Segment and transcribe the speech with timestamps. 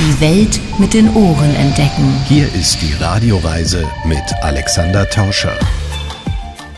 [0.00, 2.14] Die Welt mit den Ohren entdecken.
[2.26, 5.58] Hier ist die Radioreise mit Alexander Tauscher.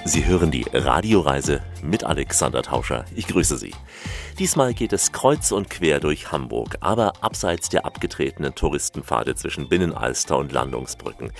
[0.04, 3.04] Sie hören die Radioreise mit Alexander Tauscher.
[3.14, 3.74] Ich grüße Sie.
[4.38, 10.38] Diesmal geht es kreuz und quer durch Hamburg, aber abseits der abgetretenen Touristenpfade zwischen Binnenalster
[10.38, 11.32] und Landungsbrücken.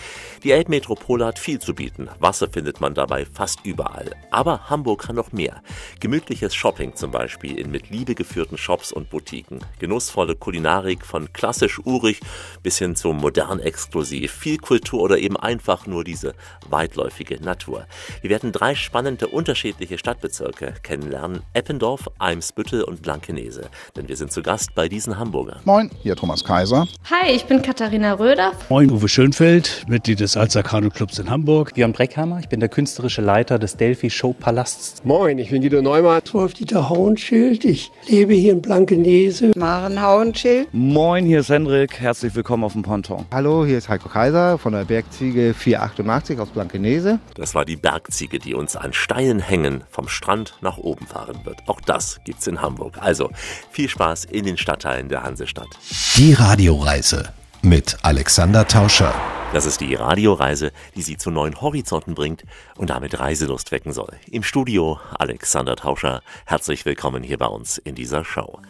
[0.43, 2.09] Die Elbmetropole hat viel zu bieten.
[2.19, 4.11] Wasser findet man dabei fast überall.
[4.30, 5.62] Aber Hamburg kann noch mehr.
[6.01, 9.61] Gemütliches Shopping zum Beispiel in mit Liebe geführten Shops und Boutiquen.
[9.79, 12.20] Genussvolle Kulinarik von klassisch urig
[12.62, 14.33] bis hin zu modern exklusiv.
[14.33, 16.34] Viel Kultur oder eben einfach nur diese
[16.69, 17.87] weitläufige Natur.
[18.20, 20.31] Wir werden drei spannende unterschiedliche Stadtbezirke
[20.82, 21.42] kennenlernen.
[21.52, 23.68] Eppendorf, Eimsbüttel und Blankenese.
[23.96, 25.60] Denn wir sind zu Gast bei diesen Hamburger.
[25.64, 26.86] Moin, hier Thomas Kaiser.
[27.10, 28.52] Hi, ich bin Katharina Röder.
[28.68, 31.74] Moin, Uwe Schönfeld, Mitglied des Kanu Clubs in Hamburg.
[31.74, 35.05] Björn Breckhammer, ich bin der künstlerische Leiter des Delphi Show Palasts.
[35.05, 36.22] Moin, ich bin Guido Neumann.
[36.33, 39.52] Wolf-Dieter Hauenschild, ich lebe hier in Blankenese.
[39.56, 40.69] Maren Hauenschild.
[40.72, 43.27] Moin, hier ist Hendrik, herzlich willkommen auf dem Ponton.
[43.33, 47.19] Hallo, hier ist Heiko Kaiser von der Bergziege 488 aus Blankenese.
[47.34, 51.59] Das war die Bergziege, die uns an steilen Hängen vom Strand nach oben fahren wird.
[51.67, 52.73] Auch das gibt's in Hamburg.
[52.73, 52.98] Hamburg.
[53.01, 53.31] Also
[53.70, 55.69] viel Spaß in den Stadtteilen der Hansestadt.
[56.17, 59.14] Die Radioreise mit Alexander Tauscher.
[59.53, 62.45] Das ist die Radioreise, die Sie zu neuen Horizonten bringt
[62.77, 64.09] und damit Reiselust wecken soll.
[64.31, 66.23] Im Studio Alexander Tauscher.
[66.47, 68.61] Herzlich willkommen hier bei uns in dieser Show.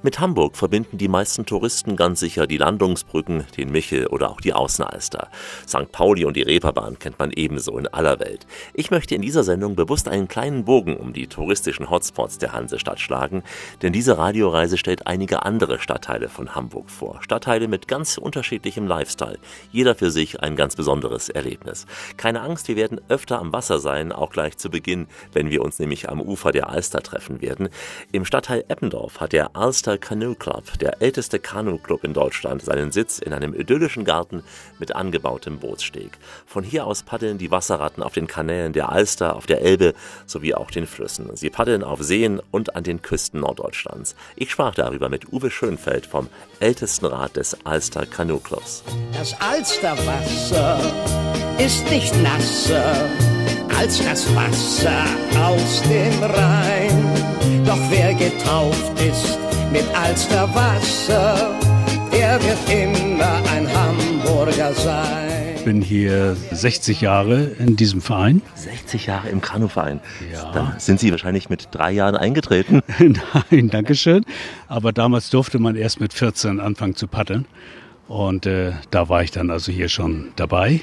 [0.00, 4.52] Mit Hamburg verbinden die meisten Touristen ganz sicher die Landungsbrücken, den Michel oder auch die
[4.52, 5.26] Außenalster.
[5.66, 5.90] St.
[5.90, 8.46] Pauli und die Reeperbahn kennt man ebenso in aller Welt.
[8.74, 13.00] Ich möchte in dieser Sendung bewusst einen kleinen Bogen um die touristischen Hotspots der Hansestadt
[13.00, 13.42] schlagen,
[13.82, 17.20] denn diese Radioreise stellt einige andere Stadtteile von Hamburg vor.
[17.20, 19.40] Stadtteile mit ganz unterschiedlichem Lifestyle.
[19.72, 21.86] Jeder für sich ein ganz besonderes Erlebnis.
[22.16, 25.80] Keine Angst, wir werden öfter am Wasser sein, auch gleich zu Beginn, wenn wir uns
[25.80, 27.68] nämlich am Ufer der Alster treffen werden.
[28.12, 32.92] Im Stadtteil Eppendorf hat der Alster Alster Canoe Club, der älteste Kanuclub in Deutschland, seinen
[32.92, 34.42] Sitz in einem idyllischen Garten
[34.78, 36.10] mit angebautem Bootssteg.
[36.44, 39.94] Von hier aus paddeln die Wasserratten auf den Kanälen der Alster, auf der Elbe
[40.26, 41.34] sowie auch den Flüssen.
[41.36, 44.14] Sie paddeln auf Seen und an den Küsten Norddeutschlands.
[44.36, 46.28] Ich sprach darüber mit Uwe Schönfeld vom
[46.60, 48.84] ältesten Rat des Alster Canoe Clubs.
[49.14, 50.80] Das Alsterwasser
[51.56, 53.08] ist nicht nasser
[53.74, 55.04] als das Wasser
[55.42, 57.64] aus dem Rhein.
[57.64, 59.38] Doch wer getauft ist,
[59.72, 61.54] mit Alsterwasser,
[62.12, 65.28] der wird immer ein Hamburger sein.
[65.56, 68.40] Ich bin hier 60 Jahre in diesem Verein.
[68.54, 70.00] 60 Jahre im Kanuverein.
[70.32, 70.50] Ja.
[70.52, 72.80] Da sind Sie wahrscheinlich mit drei Jahren eingetreten.
[72.98, 74.24] Nein, danke schön.
[74.68, 77.44] Aber damals durfte man erst mit 14 anfangen zu paddeln.
[78.06, 80.80] Und äh, da war ich dann also hier schon dabei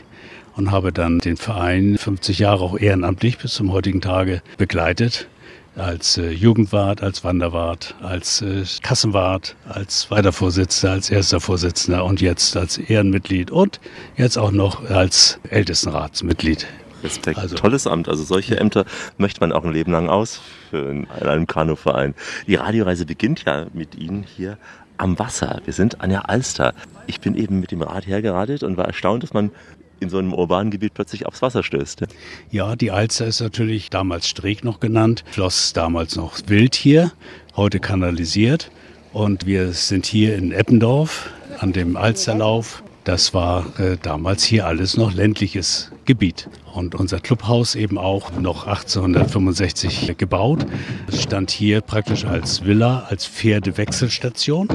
[0.56, 5.28] und habe dann den Verein 50 Jahre auch ehrenamtlich bis zum heutigen Tage begleitet
[5.75, 12.22] als äh, Jugendwart, als Wanderwart, als äh, Kassenwart, als zweiter Vorsitzender, als erster Vorsitzender und
[12.22, 13.80] jetzt als Ehrenmitglied und
[14.16, 16.66] jetzt auch noch als Ältestenratsmitglied.
[17.03, 18.09] Respekt, also, tolles Amt.
[18.09, 18.86] Also solche Ämter
[19.18, 22.16] möchte man auch ein Leben lang ausführen in einem Kanuverein.
[22.47, 24.57] Die Radioreise beginnt ja mit Ihnen hier
[24.97, 25.62] am Wasser.
[25.66, 26.74] Wir sind an der Alster.
[27.06, 29.52] Ich bin eben mit dem Rad hergeradet und war erstaunt, dass man
[30.00, 32.03] in so einem urbanen Gebiet plötzlich aufs Wasser stößt.
[32.51, 37.11] Ja, die Alster ist natürlich damals Streeck noch genannt, floss damals noch wild hier,
[37.56, 38.72] heute kanalisiert.
[39.13, 41.29] Und wir sind hier in Eppendorf
[41.59, 42.83] an dem Alsterlauf.
[43.06, 46.49] Das war äh, damals hier alles noch ländliches Gebiet.
[46.73, 50.66] Und unser Clubhaus eben auch noch 1865 gebaut.
[51.07, 54.67] Es stand hier praktisch als Villa, als Pferdewechselstation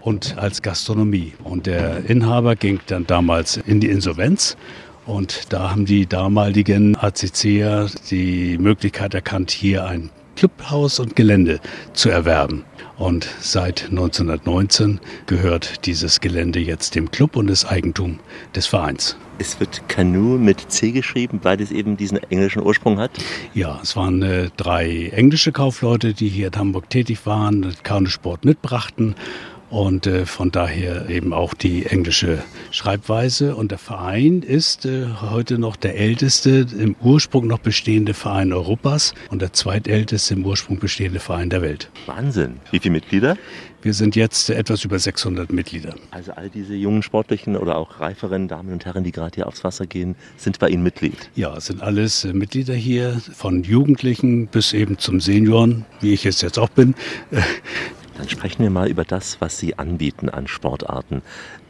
[0.00, 1.34] und als Gastronomie.
[1.44, 4.56] Und der Inhaber ging dann damals in die Insolvenz.
[5.06, 11.60] Und da haben die damaligen ACCer die Möglichkeit erkannt, hier ein Clubhaus und Gelände
[11.94, 12.64] zu erwerben.
[12.98, 18.18] Und seit 1919 gehört dieses Gelände jetzt dem Club und ist Eigentum
[18.56, 19.16] des Vereins.
[19.38, 23.12] Es wird Canoe mit C geschrieben, weil es eben diesen englischen Ursprung hat?
[23.54, 29.14] Ja, es waren äh, drei englische Kaufleute, die hier in Hamburg tätig waren, Kanusport mitbrachten
[29.70, 33.56] und äh, von daher eben auch die englische Schreibweise.
[33.56, 39.14] Und der Verein ist äh, heute noch der älteste im Ursprung noch bestehende Verein Europas
[39.30, 41.90] und der zweitälteste im Ursprung bestehende Verein der Welt.
[42.06, 42.60] Wahnsinn.
[42.70, 43.36] Wie viele Mitglieder?
[43.80, 45.94] Wir sind jetzt etwas über 600 Mitglieder.
[46.10, 49.62] Also all diese jungen sportlichen oder auch reiferen Damen und Herren, die gerade hier aufs
[49.62, 51.30] Wasser gehen, sind bei Ihnen Mitglied?
[51.36, 56.40] Ja, sind alles äh, Mitglieder hier, von Jugendlichen bis eben zum Senioren, wie ich es
[56.40, 56.94] jetzt auch bin.
[58.18, 61.22] Dann sprechen wir mal über das, was Sie anbieten an Sportarten.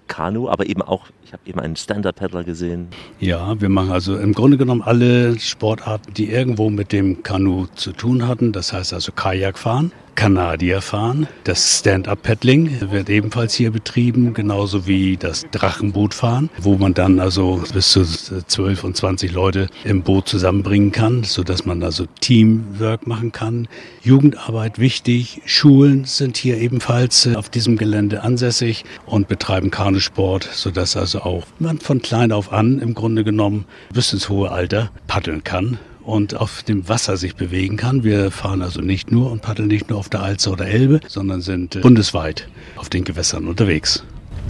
[0.07, 2.89] Kanu, aber eben auch, ich habe eben einen Stand-Up-Paddler gesehen.
[3.21, 7.93] Ja, wir machen also im Grunde genommen alle Sportarten, die irgendwo mit dem Kanu zu
[7.93, 8.53] tun hatten.
[8.53, 9.93] Das heißt also Kajak fahren.
[10.19, 11.29] Kanadier fahren.
[11.45, 17.93] Das Stand-Up-Paddling wird ebenfalls hier betrieben, genauso wie das Drachenbootfahren, wo man dann also bis
[17.93, 23.69] zu 12 und 20 Leute im Boot zusammenbringen kann, sodass man also Teamwork machen kann.
[24.03, 25.41] Jugendarbeit wichtig.
[25.45, 31.45] Schulen sind hier ebenfalls äh, auf diesem Gelände ansässig und betreiben Kanusport, sodass also auch
[31.59, 36.35] man von klein auf an im Grunde genommen bis ins hohe Alter paddeln kann und
[36.35, 38.03] auf dem Wasser sich bewegen kann.
[38.03, 41.41] Wir fahren also nicht nur und paddeln nicht nur auf der Alster oder Elbe, sondern
[41.41, 44.05] sind bundesweit auf den Gewässern unterwegs.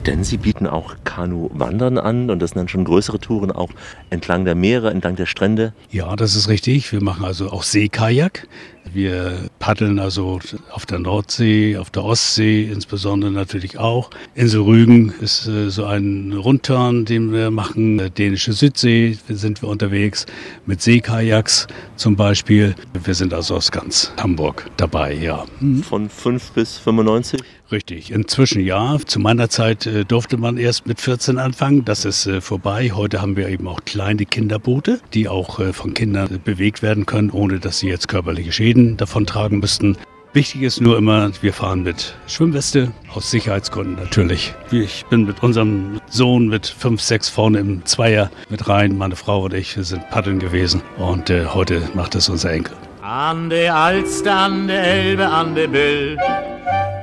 [0.06, 3.70] Denn Sie bieten auch Kanu-Wandern an und das sind dann schon größere Touren auch
[4.10, 5.72] entlang der Meere, entlang der Strände.
[5.90, 6.92] Ja, das ist richtig.
[6.92, 8.46] Wir machen also auch Seekajak.
[8.92, 10.40] Wir paddeln also
[10.70, 14.10] auf der Nordsee, auf der Ostsee insbesondere natürlich auch.
[14.34, 18.00] Insel Rügen ist äh, so ein Rundturn, den wir machen.
[18.16, 20.26] Dänische Südsee sind wir unterwegs
[20.64, 21.66] mit Seekajaks
[21.96, 22.74] zum Beispiel.
[23.04, 25.44] Wir sind also aus ganz Hamburg dabei, ja.
[25.82, 27.42] Von 5 bis 95?
[27.70, 28.96] Richtig, inzwischen ja.
[29.04, 31.84] Zu meiner Zeit äh, durfte man erst mit 14 anfangen.
[31.84, 32.92] Das ist äh, vorbei.
[32.94, 37.30] Heute haben wir eben auch kleine Kinderboote, die auch äh, von Kindern bewegt werden können,
[37.30, 39.98] ohne dass sie jetzt körperliche Schäden davon tragen müssten.
[40.32, 44.54] Wichtig ist nur immer, wir fahren mit Schwimmweste, aus Sicherheitsgründen natürlich.
[44.70, 48.96] Ich bin mit unserem Sohn mit fünf, sechs vorne im Zweier mit rein.
[48.96, 52.76] Meine Frau und ich sind paddeln gewesen und äh, heute macht es unser Enkel.
[53.10, 56.18] An der Alster, an der Elbe, an der Bill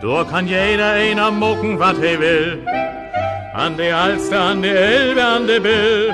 [0.05, 2.63] da kann jeder einer mucken, was er will.
[3.55, 6.13] An der Alster, an der Elbe, an der Bill.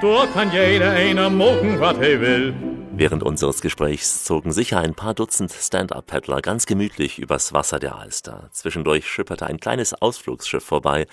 [0.00, 2.54] Da kann jeder einer mucken, was er will.
[2.92, 8.48] Während unseres Gesprächs zogen sicher ein paar Dutzend Stand-Up-Paddler ganz gemütlich übers Wasser der Alster.
[8.52, 11.06] Zwischendurch schipperte ein kleines Ausflugsschiff vorbei.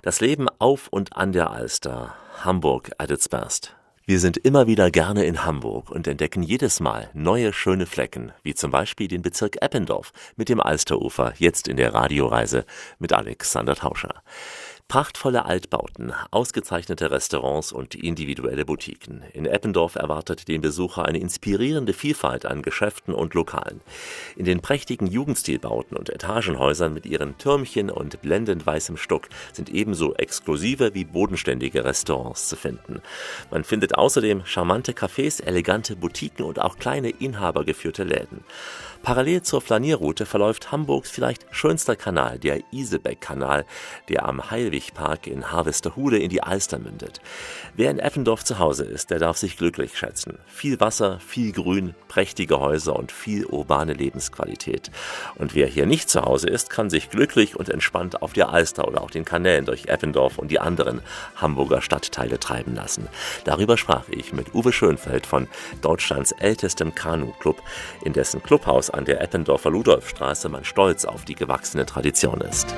[0.00, 2.14] Das Leben auf und an der Alster.
[2.42, 3.74] Hamburg at its best.
[4.10, 8.56] Wir sind immer wieder gerne in Hamburg und entdecken jedes Mal neue schöne Flecken, wie
[8.56, 12.64] zum Beispiel den Bezirk Eppendorf mit dem Alsterufer, jetzt in der Radioreise
[12.98, 14.24] mit Alexander Tauscher.
[14.90, 19.22] Prachtvolle Altbauten, ausgezeichnete Restaurants und individuelle Boutiquen.
[19.32, 23.82] In Eppendorf erwartet den Besucher eine inspirierende Vielfalt an Geschäften und Lokalen.
[24.34, 30.16] In den prächtigen Jugendstilbauten und Etagenhäusern mit ihren Türmchen und blendend weißem Stuck sind ebenso
[30.16, 33.00] exklusive wie bodenständige Restaurants zu finden.
[33.52, 38.42] Man findet außerdem charmante Cafés, elegante Boutiquen und auch kleine inhabergeführte Läden.
[39.02, 43.64] Parallel zur Flanierroute verläuft Hamburgs vielleicht schönster Kanal, der Isebeck-Kanal,
[44.10, 47.20] der am Heilwigpark in Harvesterhude in die Alster mündet.
[47.74, 50.38] Wer in Eppendorf zu Hause ist, der darf sich glücklich schätzen.
[50.46, 54.90] Viel Wasser, viel Grün, prächtige Häuser und viel urbane Lebensqualität.
[55.36, 58.86] Und wer hier nicht zu Hause ist, kann sich glücklich und entspannt auf der Alster
[58.86, 61.00] oder auch den Kanälen durch Eppendorf und die anderen
[61.36, 63.08] Hamburger Stadtteile treiben lassen.
[63.44, 65.48] Darüber sprach ich mit Uwe Schönfeld von
[65.80, 67.62] Deutschlands ältestem Kanu-Club,
[68.04, 72.74] in dessen Clubhaus an der Eppendorfer Ludolfstraße man stolz auf die gewachsene Tradition ist.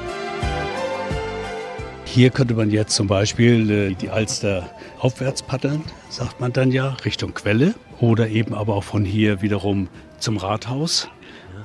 [2.05, 4.69] Hier könnte man jetzt zum Beispiel äh, die Alster
[4.99, 7.75] aufwärts paddeln, sagt man dann ja, Richtung Quelle.
[8.01, 9.89] Oder eben aber auch von hier wiederum
[10.19, 11.09] zum Rathaus.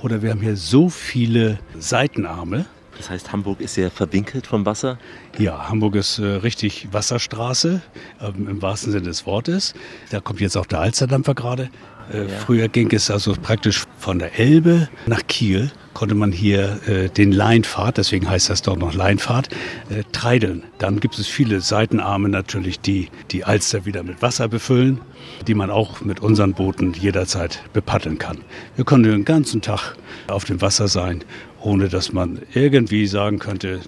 [0.03, 2.65] Oder wir haben hier so viele Seitenarme.
[2.95, 4.97] Das heißt, Hamburg ist sehr verwinkelt vom Wasser?
[5.37, 7.81] Ja, Hamburg ist äh, richtig Wasserstraße,
[8.21, 9.73] ähm, im wahrsten Sinne des Wortes.
[10.11, 11.69] Da kommt jetzt auch der Alsterdampfer gerade.
[12.11, 12.27] Äh.
[12.27, 17.31] Früher ging es also praktisch von der Elbe nach Kiel, konnte man hier äh, den
[17.31, 19.49] Leinfahrt, deswegen heißt das dort noch Leinfahrt,
[19.89, 20.63] äh, treideln.
[20.77, 24.99] Dann gibt es viele Seitenarme natürlich, die die Alster wieder mit Wasser befüllen,
[25.47, 28.39] die man auch mit unseren Booten jederzeit bepaddeln kann.
[28.75, 29.95] Wir können den ganzen Tag
[30.27, 31.23] auf dem Wasser sein,
[31.61, 33.79] ohne dass man irgendwie sagen könnte,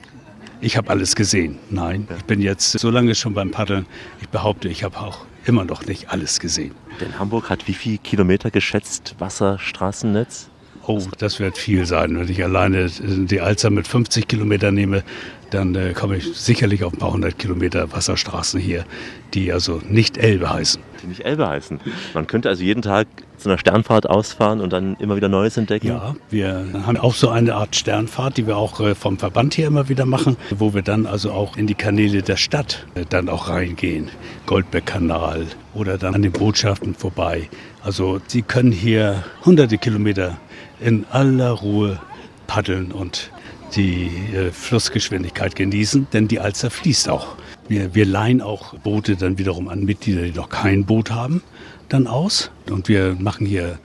[0.62, 1.58] ich habe alles gesehen.
[1.70, 3.86] Nein, ich bin jetzt so lange schon beim Paddeln.
[4.20, 6.74] Ich behaupte, ich habe auch immer noch nicht alles gesehen.
[7.02, 10.50] Denn Hamburg hat wie viel Kilometer geschätzt Wasserstraßennetz?
[10.86, 12.18] Oh, das wird viel sein.
[12.18, 15.04] Wenn ich alleine die Alster mit 50 Kilometern nehme,
[15.52, 18.86] dann äh, komme ich sicherlich auf ein paar hundert Kilometer Wasserstraßen hier,
[19.34, 20.82] die also nicht Elbe heißen.
[21.04, 21.80] Die nicht Elbe heißen.
[22.14, 23.08] Man könnte also jeden Tag
[23.40, 25.88] zu einer Sternfahrt ausfahren und dann immer wieder Neues entdecken?
[25.88, 29.68] Ja, wir haben auch so eine Art Sternfahrt, die wir auch äh, vom Verband hier
[29.68, 33.30] immer wieder machen, wo wir dann also auch in die Kanäle der Stadt äh, dann
[33.30, 34.10] auch reingehen.
[34.46, 37.50] Goldbeck-Kanal oder dann an den Botschaften vorbei.
[37.82, 40.38] Also Sie können hier hunderte Kilometer
[40.80, 42.00] in aller Ruhe
[42.48, 43.32] paddeln und
[43.76, 47.36] die äh, Flussgeschwindigkeit genießen, denn die Alster fließt auch.
[47.68, 51.42] Wir, wir leihen auch Boote dann wiederum an Mitglieder, die noch kein Boot haben,
[51.88, 52.52] dann aus.
[52.70, 53.80] Und wir machen hier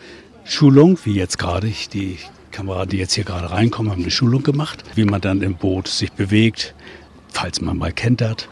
[0.45, 1.71] Schulung, wie jetzt gerade.
[1.93, 2.19] Die
[2.51, 5.89] Kameraden, die jetzt hier gerade reinkommen, haben eine Schulung gemacht, wie man dann im Boot
[5.89, 6.75] sich bewegt,
[7.31, 8.49] falls man mal kentert.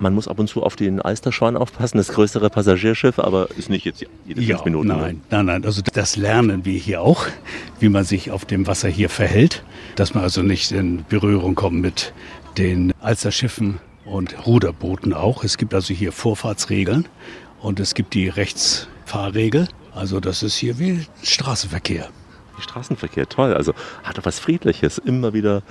[0.00, 3.84] Man muss ab und zu auf den Alsterschwan aufpassen, das größere Passagierschiff, aber ist nicht
[3.84, 4.88] jetzt jede ja, fünf Minuten.
[4.88, 5.64] Nein, nein, nein.
[5.64, 7.26] Also das lernen wir hier auch,
[7.80, 9.64] wie man sich auf dem Wasser hier verhält,
[9.96, 12.12] dass man also nicht in Berührung kommt mit
[12.56, 15.44] den Alsterschiffen und Ruderbooten auch.
[15.44, 17.06] Es gibt also hier Vorfahrtsregeln
[17.60, 19.68] und es gibt die Rechtsfahrregel.
[19.94, 22.08] Also das ist hier wie Straßenverkehr.
[22.60, 23.54] Straßenverkehr, toll.
[23.54, 24.98] Also hat doch was Friedliches.
[24.98, 25.62] Immer wieder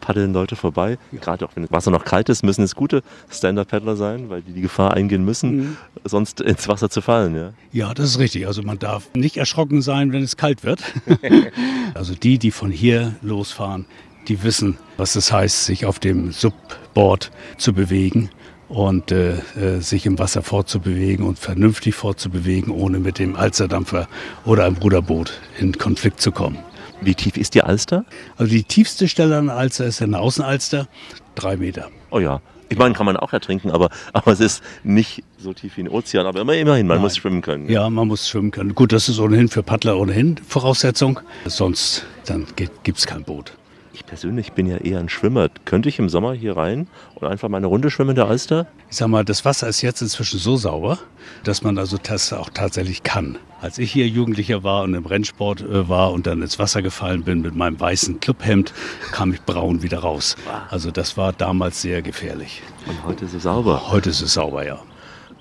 [0.00, 0.98] paddeln Leute vorbei.
[1.12, 1.20] Ja.
[1.20, 4.52] Gerade auch wenn das Wasser noch kalt ist, müssen es gute Stand-Up-Paddler sein, weil die
[4.52, 5.76] die Gefahr eingehen müssen, mhm.
[6.04, 7.34] sonst ins Wasser zu fallen.
[7.34, 7.52] Ja?
[7.72, 8.46] ja, das ist richtig.
[8.46, 10.80] Also man darf nicht erschrocken sein, wenn es kalt wird.
[11.94, 13.86] also die, die von hier losfahren,
[14.28, 18.30] die wissen, was es heißt, sich auf dem Subboard zu bewegen
[18.68, 24.08] und äh, äh, sich im Wasser fortzubewegen und vernünftig fortzubewegen, ohne mit dem Alsterdampfer
[24.44, 26.58] oder einem Ruderboot in Konflikt zu kommen.
[27.00, 28.04] Wie tief ist die Alster?
[28.36, 30.88] Also die tiefste Stelle an der Alster ist eine Außenalster,
[31.34, 31.90] drei Meter.
[32.10, 32.40] Oh ja.
[32.68, 35.88] Ich meine, kann man auch ertrinken, aber, aber es ist nicht so tief wie ein
[35.88, 36.26] Ozean.
[36.26, 37.00] Aber immerhin, man Nein.
[37.00, 37.68] muss schwimmen können.
[37.68, 38.74] Ja, man muss schwimmen können.
[38.74, 41.20] Gut, das ist ohnehin für Paddler ohnehin Voraussetzung.
[41.44, 43.52] Sonst dann gibt es kein Boot.
[43.96, 45.48] Ich persönlich bin ja eher ein Schwimmer.
[45.64, 48.66] Könnte ich im Sommer hier rein und einfach mal eine Runde schwimmen in der Alster?
[48.90, 50.98] Ich sag mal, das Wasser ist jetzt inzwischen so sauber,
[51.44, 53.38] dass man also das auch tatsächlich kann.
[53.62, 57.22] Als ich hier Jugendlicher war und im Rennsport äh, war und dann ins Wasser gefallen
[57.22, 58.74] bin mit meinem weißen Clubhemd,
[59.12, 60.36] kam ich braun wieder raus.
[60.68, 62.60] Also das war damals sehr gefährlich.
[62.86, 63.90] Und heute ist es sauber?
[63.90, 64.78] Heute ist es sauber, ja.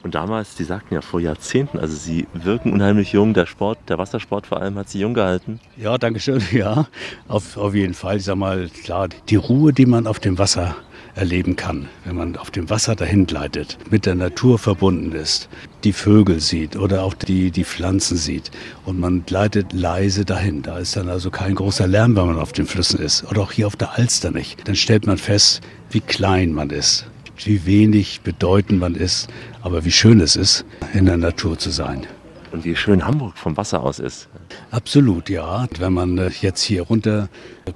[0.05, 3.33] Und damals, die sagten ja vor Jahrzehnten, also sie wirken unheimlich jung.
[3.33, 5.59] Der Sport, der Wassersport vor allem hat sie jung gehalten.
[5.77, 6.43] Ja, danke schön.
[6.51, 6.85] Ja,
[7.27, 8.17] auf, auf jeden Fall.
[8.17, 10.75] Ich sag mal, klar, die Ruhe, die man auf dem Wasser
[11.15, 15.49] erleben kann, wenn man auf dem Wasser dahin gleitet, mit der Natur verbunden ist,
[15.83, 18.51] die Vögel sieht oder auch die, die Pflanzen sieht
[18.85, 20.61] und man gleitet leise dahin.
[20.61, 23.51] Da ist dann also kein großer Lärm, wenn man auf den Flüssen ist oder auch
[23.51, 24.67] hier auf der Alster nicht.
[24.67, 27.07] Dann stellt man fest, wie klein man ist
[27.43, 29.29] wie wenig bedeutend man ist,
[29.61, 32.05] aber wie schön es ist, in der Natur zu sein.
[32.51, 34.29] Und wie schön Hamburg vom Wasser aus ist.
[34.71, 35.67] Absolut, ja.
[35.77, 37.27] Wenn man äh, jetzt hier runter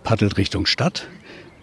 [0.03, 1.07] paddelt Richtung Stadt,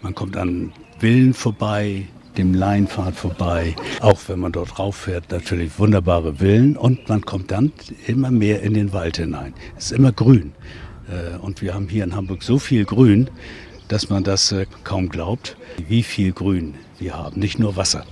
[0.01, 3.75] man kommt an Villen vorbei, dem Leinpfad vorbei.
[4.01, 7.71] Auch wenn man dort rauffährt, natürlich wunderbare Villen und man kommt dann
[8.05, 9.53] immer mehr in den Wald hinein.
[9.75, 10.53] Es ist immer grün.
[11.09, 13.29] Äh, und wir haben hier in Hamburg so viel Grün,
[13.87, 17.39] dass man das äh, kaum glaubt, wie viel Grün wir haben.
[17.39, 18.05] Nicht nur Wasser,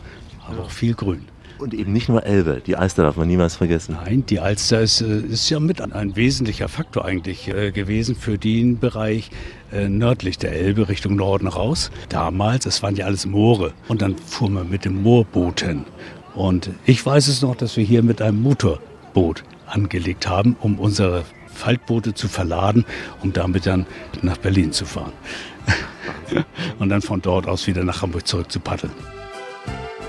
[0.48, 1.26] aber auch viel Grün.
[1.58, 3.98] Und eben nicht nur Elbe, die Alster darf man niemals vergessen.
[4.04, 8.38] Nein, die Alster ist, äh, ist ja mit ein wesentlicher Faktor eigentlich äh, gewesen für
[8.38, 9.32] den Bereich
[9.72, 11.92] nördlich der Elbe Richtung Norden raus.
[12.08, 15.84] Damals, es waren ja alles Moore und dann fuhr man mit dem Moorbooten.
[16.34, 21.26] Und ich weiß es noch, dass wir hier mit einem Motorboot angelegt haben, um unsere
[21.56, 22.86] Faltboote zu verladen,
[23.24, 23.88] um damit dann
[24.22, 25.14] nach Berlin zu fahren.
[26.80, 28.94] und dann von dort aus wieder nach Hamburg zurück zu paddeln.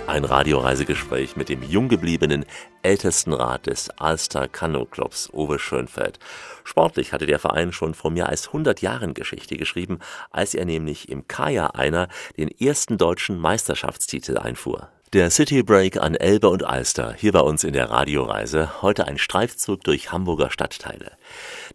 [0.06, 2.44] Ein Radioreisegespräch mit dem jung gebliebenen
[2.82, 6.20] Ältestenrat des Alster Kanu Clubs, Uwe Schönfeld.
[6.62, 9.98] Sportlich hatte der Verein schon vor mehr als 100 Jahren Geschichte geschrieben,
[10.30, 14.88] als er nämlich im Kaya einer den ersten deutschen Meisterschaftstitel einfuhr.
[15.12, 19.18] Der City Break an Elbe und Alster, hier bei uns in der Radioreise, heute ein
[19.18, 21.12] Streifzug durch Hamburger Stadtteile.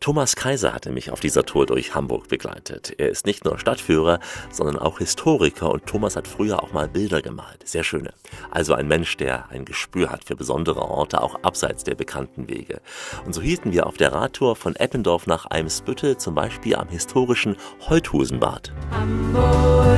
[0.02, 2.94] Thomas Kaiser hatte mich auf dieser Tour durch Hamburg begleitet.
[2.98, 4.20] Er ist nicht nur Stadtführer,
[4.52, 7.66] sondern auch Historiker und Thomas hat früher auch mal Bilder gemalt.
[7.66, 8.14] Sehr schöne.
[8.52, 12.82] Also ein Mensch, der ein Gespür hat für besondere Orte, auch abseits der bekannten Wege.
[13.26, 17.56] Und so hielten wir auf der Radtour von Eppendorf nach Eimsbüttel zum Beispiel am historischen
[17.88, 18.74] Holthusenbad.
[18.92, 19.98] Hamburg,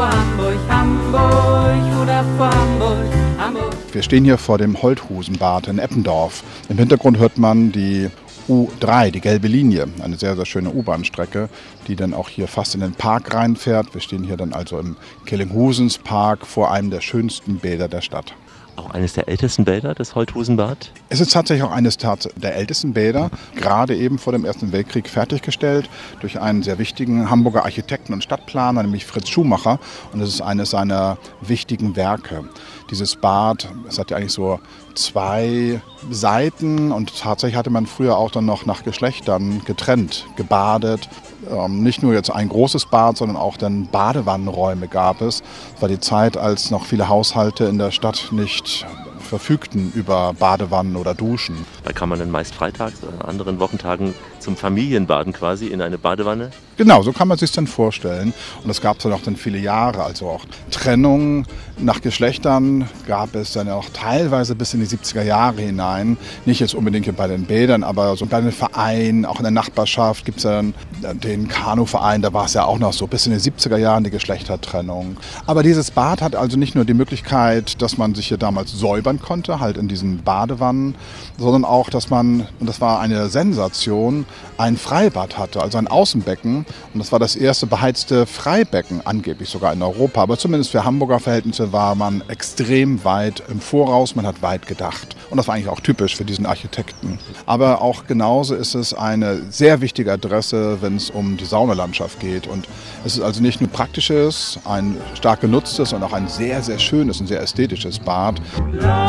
[0.00, 3.76] vor Hamburg, Hamburg, vor Hamburg, Hamburg.
[3.92, 6.42] Wir stehen hier vor dem Holthusenbad in Eppendorf.
[6.70, 8.08] Im Hintergrund hört man die
[8.48, 11.50] U3, die gelbe Linie, eine sehr, sehr schöne U-Bahn-Strecke,
[11.86, 13.92] die dann auch hier fast in den Park reinfährt.
[13.92, 18.32] Wir stehen hier dann also im Killinghusens Park vor einem der schönsten Bäder der Stadt.
[18.76, 20.92] Auch eines der ältesten Bäder, das Holthusenbad?
[21.08, 25.88] Es ist tatsächlich auch eines der ältesten Bäder, gerade eben vor dem Ersten Weltkrieg fertiggestellt
[26.20, 29.78] durch einen sehr wichtigen Hamburger Architekten und Stadtplaner, nämlich Fritz Schumacher.
[30.12, 32.44] Und es ist eines seiner wichtigen Werke.
[32.90, 34.58] Dieses Bad, es hat ja eigentlich so
[34.94, 35.80] zwei
[36.10, 41.08] Seiten und tatsächlich hatte man früher auch dann noch nach Geschlechtern getrennt, gebadet.
[41.48, 45.42] Ähm, nicht nur jetzt ein großes Bad, sondern auch dann Badewannenräume gab es.
[45.76, 48.86] Es war die Zeit, als noch viele Haushalte in der Stadt nicht
[49.30, 51.64] verfügten über Badewannen oder Duschen.
[51.84, 56.50] Da kann man dann meist freitags oder anderen Wochentagen zum Familienbaden quasi in eine Badewanne?
[56.76, 58.32] Genau, so kann man sich dann vorstellen.
[58.62, 60.02] Und das gab es dann auch dann viele Jahre.
[60.02, 61.44] Also auch Trennung
[61.78, 66.16] nach Geschlechtern gab es dann auch teilweise bis in die 70er Jahre hinein.
[66.46, 70.24] Nicht jetzt unbedingt bei den Bädern, aber so bei den Vereinen, auch in der Nachbarschaft
[70.24, 70.74] gibt es dann
[71.22, 74.10] den Kanuverein, da war es ja auch noch so bis in den 70er Jahren die
[74.10, 75.18] Geschlechtertrennung.
[75.46, 79.19] Aber dieses Bad hat also nicht nur die Möglichkeit, dass man sich hier damals säubern
[79.20, 80.94] konnte, halt in diesen Badewannen,
[81.38, 84.26] sondern auch, dass man, und das war eine Sensation,
[84.58, 86.66] ein Freibad hatte, also ein Außenbecken.
[86.92, 90.22] Und das war das erste beheizte Freibecken, angeblich sogar in Europa.
[90.22, 95.16] Aber zumindest für Hamburger Verhältnisse war man extrem weit im Voraus, man hat weit gedacht.
[95.30, 97.18] Und das war eigentlich auch typisch für diesen Architekten.
[97.46, 102.46] Aber auch genauso ist es eine sehr wichtige Adresse, wenn es um die Saunalandschaft geht.
[102.46, 102.66] Und
[103.04, 107.20] es ist also nicht nur praktisches, ein stark genutztes und auch ein sehr, sehr schönes
[107.20, 108.40] und sehr ästhetisches Bad.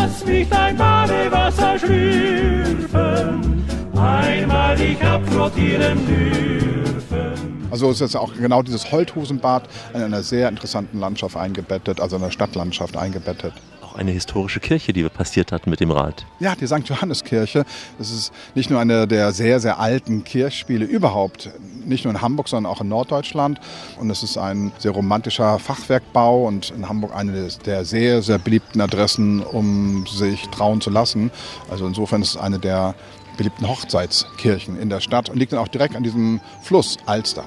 [0.04, 3.64] Lass mich dein Badewasser schlürfen,
[3.96, 7.68] einmal dich abflottieren dürfen.
[7.70, 12.32] Also ist auch genau dieses Holthusenbad in einer sehr interessanten Landschaft eingebettet, also in der
[12.32, 13.54] Stadtlandschaft eingebettet
[13.92, 16.26] auch eine historische Kirche, die wir passiert hatten mit dem Rad.
[16.40, 16.88] Ja, die St.
[16.88, 17.66] Johanneskirche.
[17.98, 21.50] Das ist nicht nur eine der sehr, sehr alten Kirchspiele überhaupt,
[21.86, 23.60] nicht nur in Hamburg, sondern auch in Norddeutschland.
[24.00, 28.82] Und es ist ein sehr romantischer Fachwerkbau und in Hamburg eine der sehr, sehr beliebten
[28.82, 31.32] Adressen, um sich trauen zu lassen.
[31.70, 32.96] Also insofern ist es eine der
[33.38, 37.44] beliebten Hochzeitskirchen in der Stadt und liegt dann auch direkt an diesem Fluss Alster.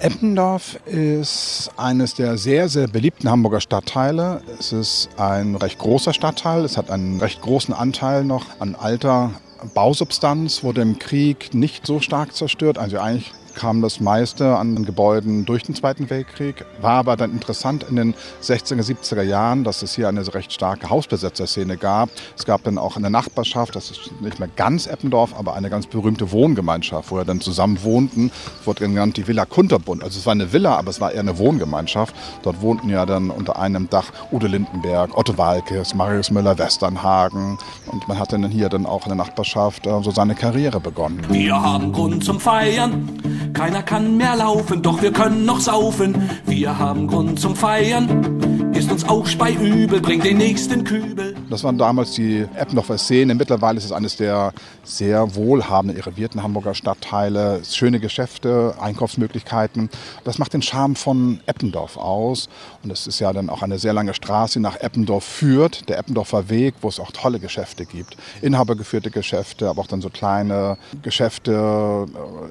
[0.00, 4.42] Eppendorf ist eines der sehr, sehr beliebten Hamburger Stadtteile.
[4.58, 6.64] Es ist ein recht großer Stadtteil.
[6.64, 9.30] Es hat einen recht großen Anteil noch an alter
[9.74, 12.76] Bausubstanz, wurde im Krieg nicht so stark zerstört.
[12.76, 16.64] Also eigentlich kam das meiste an Gebäuden durch den Zweiten Weltkrieg.
[16.80, 20.90] War aber dann interessant in den 60er, 70er Jahren, dass es hier eine recht starke
[20.90, 22.10] Hausbesetzerszene gab.
[22.36, 25.70] Es gab dann auch in der Nachbarschaft, das ist nicht mehr ganz Eppendorf, aber eine
[25.70, 28.30] ganz berühmte Wohngemeinschaft, wo er dann zusammen wohnten.
[28.60, 30.04] Es wurde genannt die Villa Kunterbund.
[30.04, 32.14] Also es war eine Villa, aber es war eher eine Wohngemeinschaft.
[32.42, 37.58] Dort wohnten ja dann unter einem Dach Udo Lindenberg, Otto Walkes, Marius Müller, Westernhagen.
[37.86, 41.24] Und man hat dann hier dann auch in der Nachbarschaft äh, so seine Karriere begonnen.
[41.30, 43.08] Wir haben Grund zum Feiern.
[43.52, 46.30] Keiner kann mehr laufen, doch wir können noch saufen.
[46.46, 48.72] Wir haben Grund zum Feiern.
[48.74, 51.34] Ist uns auch Spei übel, bringt den nächsten Kübel.
[51.48, 53.34] Das waren damals die Eppendorfer Szene.
[53.34, 54.52] Mittlerweile ist es eines der
[54.84, 57.62] sehr wohlhabenden, irrevierten Hamburger Stadtteile.
[57.64, 59.88] Schöne Geschäfte, Einkaufsmöglichkeiten.
[60.24, 62.50] Das macht den Charme von Eppendorf aus.
[62.82, 65.88] Und es ist ja dann auch eine sehr lange Straße, die nach Eppendorf führt.
[65.88, 68.18] Der Eppendorfer Weg, wo es auch tolle Geschäfte gibt.
[68.42, 72.06] Inhabergeführte Geschäfte, aber auch dann so kleine Geschäfte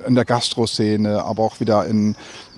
[0.08, 2.16] in der Gastroszene, aber auch wieder in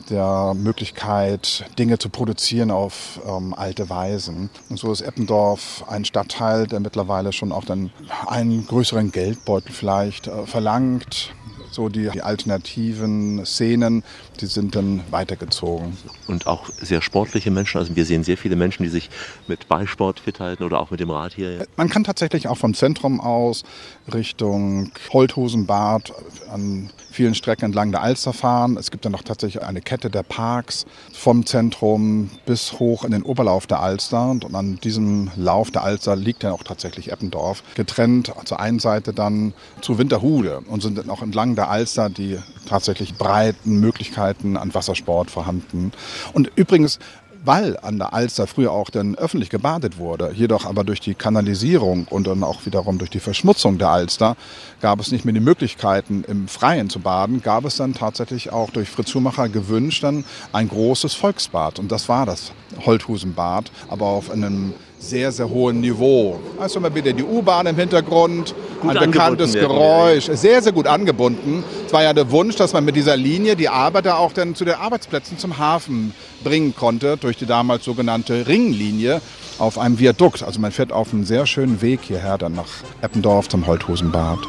[0.10, 4.50] der Möglichkeit, Dinge zu produzieren auf ähm, alte Weisen.
[4.70, 7.92] Und so ist Eppendorf ein Stadtteil, der mittlerweile schon auch dann
[8.26, 11.34] einen größeren Geldbeutel vielleicht äh, verlangt.
[11.70, 14.04] So die, die alternativen Szenen,
[14.40, 15.96] die sind dann weitergezogen.
[16.26, 17.78] Und auch sehr sportliche Menschen.
[17.78, 19.10] Also wir sehen sehr viele Menschen, die sich
[19.48, 21.68] mit Ballsport fit halten oder auch mit dem Rad hier.
[21.76, 23.63] Man kann tatsächlich auch vom Zentrum aus
[24.12, 26.13] Richtung Holthusenbad
[26.52, 28.77] an vielen Strecken entlang der Alster fahren.
[28.77, 33.23] Es gibt dann noch tatsächlich eine Kette der Parks vom Zentrum bis hoch in den
[33.23, 34.30] Oberlauf der Alster.
[34.30, 37.63] Und an diesem Lauf der Alster liegt dann auch tatsächlich Eppendorf.
[37.73, 42.38] Getrennt zur einen Seite dann zu Winterhude und sind dann auch entlang der Alster die
[42.67, 45.93] tatsächlich breiten Möglichkeiten an Wassersport vorhanden.
[46.34, 46.99] Und übrigens,
[47.48, 52.06] weil an der Alster früher auch dann öffentlich gebadet wurde, jedoch aber durch die Kanalisierung
[52.10, 54.36] und dann auch wiederum durch die Verschmutzung der Alster
[54.82, 58.70] gab es nicht mehr die Möglichkeiten im Freien zu baden, gab es dann tatsächlich auch
[58.70, 61.80] durch Fritz Schumacher gewünscht dann ein großes Volksbad.
[61.80, 62.52] Und das war das
[62.86, 64.74] Holthusenbad, aber auf einem
[65.08, 66.39] sehr, sehr hohen Niveau.
[66.60, 71.63] Also mal wieder die U-Bahn im Hintergrund, gut ein bekanntes Geräusch, sehr, sehr gut angebunden.
[71.86, 74.65] Es war ja der Wunsch, dass man mit dieser Linie die Arbeiter auch dann zu
[74.65, 79.22] den Arbeitsplätzen zum Hafen bringen konnte, durch die damals sogenannte Ringlinie
[79.60, 80.43] auf einem Viadukt.
[80.43, 82.67] Also man fährt auf einem sehr schönen Weg hierher dann nach
[83.02, 84.39] Eppendorf zum Holthusenbad.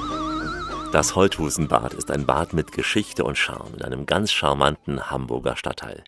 [0.92, 6.02] Das Holthusenbad ist ein Bad mit Geschichte und Charme in einem ganz charmanten Hamburger Stadtteil.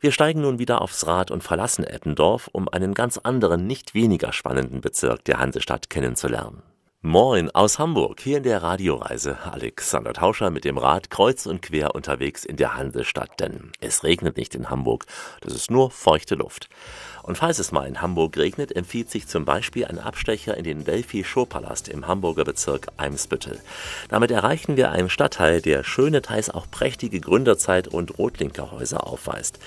[0.00, 4.32] Wir steigen nun wieder aufs Rad und verlassen Eppendorf, um einen ganz anderen, nicht weniger
[4.32, 6.62] spannenden Bezirk der Hansestadt kennenzulernen.
[7.02, 9.38] Moin aus Hamburg, hier in der Radioreise.
[9.44, 14.36] Alexander Tauscher mit dem Rad kreuz und quer unterwegs in der Hansestadt, denn es regnet
[14.36, 15.06] nicht in Hamburg,
[15.40, 16.68] das ist nur feuchte Luft.
[17.26, 20.84] Und falls es mal in Hamburg regnet, empfiehlt sich zum Beispiel ein Abstecher in den
[20.84, 23.58] Delphi-Showpalast im Hamburger Bezirk Eimsbüttel.
[24.08, 29.58] Damit erreichen wir einen Stadtteil, der schöne, teils auch prächtige Gründerzeit- und Rotlinkerhäuser aufweist.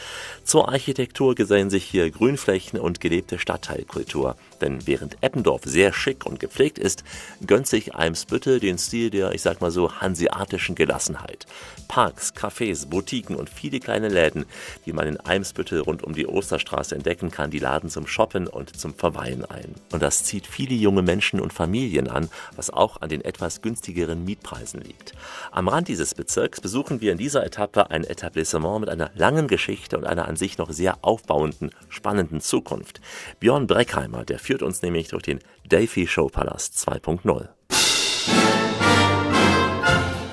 [0.45, 4.37] Zur Architektur gesellen sich hier Grünflächen und gelebte Stadtteilkultur.
[4.61, 7.03] Denn während Eppendorf sehr schick und gepflegt ist,
[7.45, 11.45] gönnt sich Eimsbüttel den Stil der, ich sag mal so, hanseatischen Gelassenheit.
[11.87, 14.45] Parks, Cafés, Boutiquen und viele kleine Läden,
[14.85, 18.79] die man in Eimsbüttel rund um die Osterstraße entdecken kann, die laden zum Shoppen und
[18.79, 19.75] zum Verweilen ein.
[19.91, 24.23] Und das zieht viele junge Menschen und Familien an, was auch an den etwas günstigeren
[24.23, 25.13] Mietpreisen liegt.
[25.51, 29.97] Am Rand dieses Bezirks besuchen wir in dieser Etappe ein Etablissement mit einer langen Geschichte
[29.97, 33.01] und einer an sich noch sehr aufbauenden, spannenden Zukunft.
[33.39, 37.49] Björn Breckheimer, der führt uns nämlich durch den Delphi Show Palast 2.0.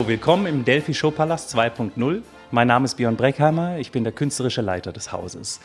[0.06, 2.22] Willkommen im Delphi Show Palast 2.0.
[2.50, 5.60] Mein Name ist Björn Breckheimer, ich bin der künstlerische Leiter des Hauses.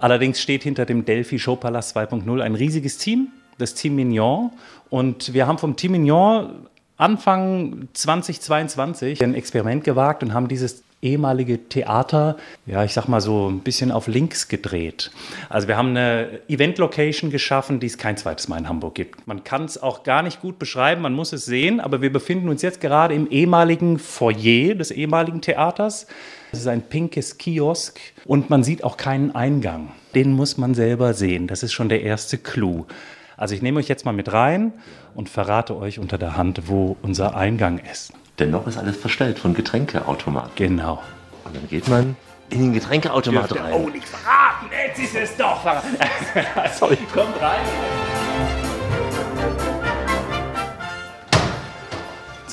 [0.00, 4.50] Allerdings steht hinter dem Delphi Showpalast 2.0 ein riesiges Team, das Team Mignon.
[4.90, 11.68] Und wir haben vom Team Mignon Anfang 2022 ein Experiment gewagt und haben dieses ehemalige
[11.68, 15.10] Theater, ja, ich sag mal so ein bisschen auf links gedreht.
[15.50, 19.26] Also wir haben eine Event-Location geschaffen, die es kein zweites Mal in Hamburg gibt.
[19.26, 22.48] Man kann es auch gar nicht gut beschreiben, man muss es sehen, aber wir befinden
[22.48, 26.06] uns jetzt gerade im ehemaligen Foyer des ehemaligen Theaters.
[26.52, 29.92] Es ist ein pinkes Kiosk und man sieht auch keinen Eingang.
[30.14, 31.48] Den muss man selber sehen.
[31.48, 32.86] Das ist schon der erste Clou.
[33.36, 34.72] Also ich nehme euch jetzt mal mit rein
[35.14, 38.12] und verrate euch unter der Hand, wo unser Eingang ist.
[38.38, 40.52] Denn noch ist alles verstellt von Getränkeautomaten.
[40.56, 41.02] Genau.
[41.44, 42.16] Und dann geht man
[42.50, 43.72] in den Getränkeautomat Dürfte- rein.
[43.74, 44.66] Oh, nicht verraten!
[44.86, 45.96] Jetzt ist es doch verraten.
[46.78, 46.98] Sorry.
[47.12, 47.60] Kommt rein.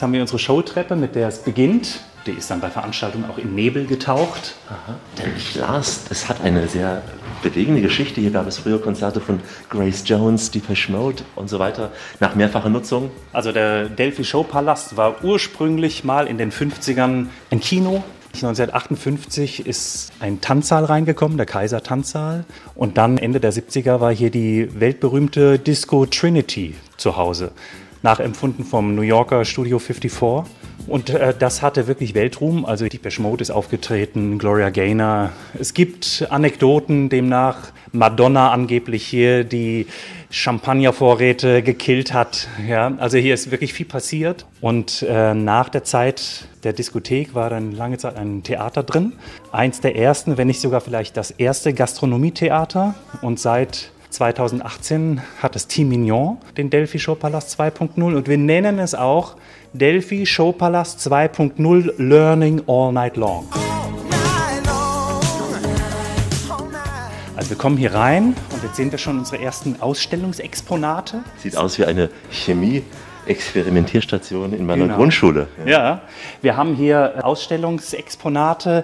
[0.02, 2.00] Jetzt haben wir unsere Showtreppe, mit der es beginnt.
[2.26, 4.56] Die ist dann bei Veranstaltungen auch in Nebel getaucht.
[4.68, 4.96] Aha.
[5.20, 7.04] Denn ich las, es hat eine sehr
[7.44, 8.20] bewegende Geschichte.
[8.20, 11.92] Hier gab es früher Konzerte von Grace Jones, Depeche Mode und so weiter.
[12.20, 13.12] Nach mehrfacher Nutzung.
[13.32, 18.04] Also der Delphi Showpalast war ursprünglich mal in den 50ern ein Kino.
[18.34, 22.46] 1958 ist ein Tanzsaal reingekommen, der Kaiser Tanzsaal.
[22.74, 27.52] Und dann Ende der 70er war hier die weltberühmte Disco Trinity zu Hause,
[28.02, 30.44] nachempfunden vom New Yorker Studio 54.
[30.88, 32.66] Und äh, das hatte wirklich Weltruhm.
[32.66, 35.32] Also Depeche Mode ist aufgetreten, Gloria Gaynor.
[35.60, 39.88] Es gibt Anekdoten, demnach Madonna angeblich hier die
[40.30, 42.48] Champagnervorräte gekillt hat.
[42.68, 44.46] Ja, also hier ist wirklich viel passiert.
[44.62, 49.14] Und äh, nach der Zeit der Diskothek war dann lange Zeit ein Theater drin.
[49.52, 52.96] Eins der ersten, wenn nicht sogar vielleicht das erste Gastronomietheater.
[53.22, 58.94] Und seit 2018 hat das Team Mignon den Delphi Showpalast 2.0 und wir nennen es
[58.94, 59.36] auch
[59.74, 63.48] Delphi Showpalast 2.0 Learning All Night Long.
[67.36, 71.24] Also wir kommen hier rein und jetzt sehen wir schon unsere ersten Ausstellungsexponate.
[71.38, 74.98] Sieht aus wie eine Chemie-Experimentierstation in meiner Genau.
[74.98, 75.48] Grundschule.
[75.66, 76.02] Ja,
[76.42, 78.84] wir haben hier Ausstellungsexponate,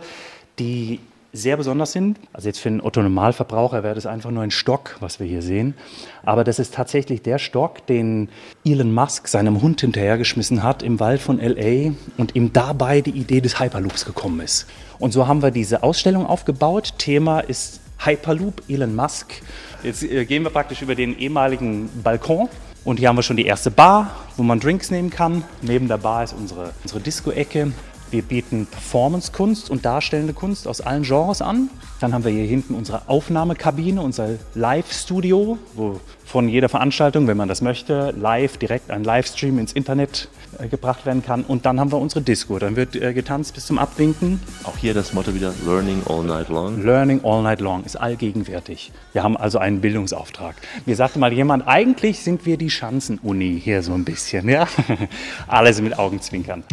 [0.58, 1.00] die
[1.34, 2.20] sehr besonders sind.
[2.34, 5.76] Also jetzt für einen Otto-Normalverbraucher wäre das einfach nur ein Stock, was wir hier sehen.
[6.24, 8.30] Aber das ist tatsächlich der Stock, den
[8.66, 13.42] Elon Musk seinem Hund hinterhergeschmissen hat im Wald von LA und ihm dabei die Idee
[13.42, 14.68] des Hyperloops gekommen ist.
[15.00, 16.94] Und so haben wir diese Ausstellung aufgebaut.
[16.98, 19.42] Thema ist Hyperloop Elon Musk.
[19.84, 22.50] Jetzt äh, gehen wir praktisch über den ehemaligen Balkon
[22.84, 25.44] und hier haben wir schon die erste Bar, wo man Drinks nehmen kann.
[25.62, 27.74] Neben der Bar ist unsere, unsere Disco-Ecke.
[28.10, 31.70] Wir bieten Performance-Kunst und darstellende Kunst aus allen Genres an.
[32.00, 37.48] Dann haben wir hier hinten unsere Aufnahmekabine, unser Live-Studio, wo von jeder Veranstaltung, wenn man
[37.48, 41.43] das möchte, live direkt ein Livestream ins Internet äh, gebracht werden kann.
[41.43, 42.60] Und dann haben wir unsere Disco.
[42.60, 44.39] Dann wird äh, getanzt bis zum Abwinken.
[44.63, 46.84] Auch hier das Motto wieder Learning All Night Long.
[46.84, 48.91] Learning all night long ist allgegenwärtig.
[49.13, 50.56] Wir haben also einen Bildungsauftrag.
[50.86, 54.50] Mir sagte mal jemand, eigentlich sind wir die Schanzen-Uni hier so ein bisschen.
[54.50, 54.67] Ja?
[55.48, 56.63] Alles mit Augenzwinkern.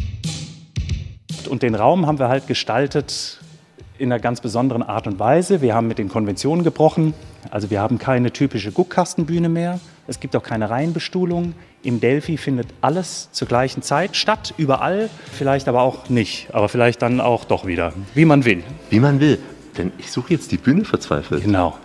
[1.49, 3.41] Und den Raum haben wir halt gestaltet
[3.99, 5.61] in einer ganz besonderen Art und Weise.
[5.61, 7.15] Wir haben mit den Konventionen gebrochen.
[7.51, 9.79] Also wir haben keine typische Guckkastenbühne mehr.
[10.07, 11.55] Es gibt auch keine Reihenbestuhlung.
[11.83, 15.11] Im Delphi findet alles zur gleichen Zeit statt, überall.
[15.33, 16.49] Vielleicht aber auch nicht.
[16.53, 17.93] Aber vielleicht dann auch doch wieder.
[18.15, 18.65] Wie man will.
[18.91, 19.39] Wie man will.
[19.79, 21.45] Denn ich suche jetzt die Bühne verzweifelt.
[21.45, 21.79] Genau.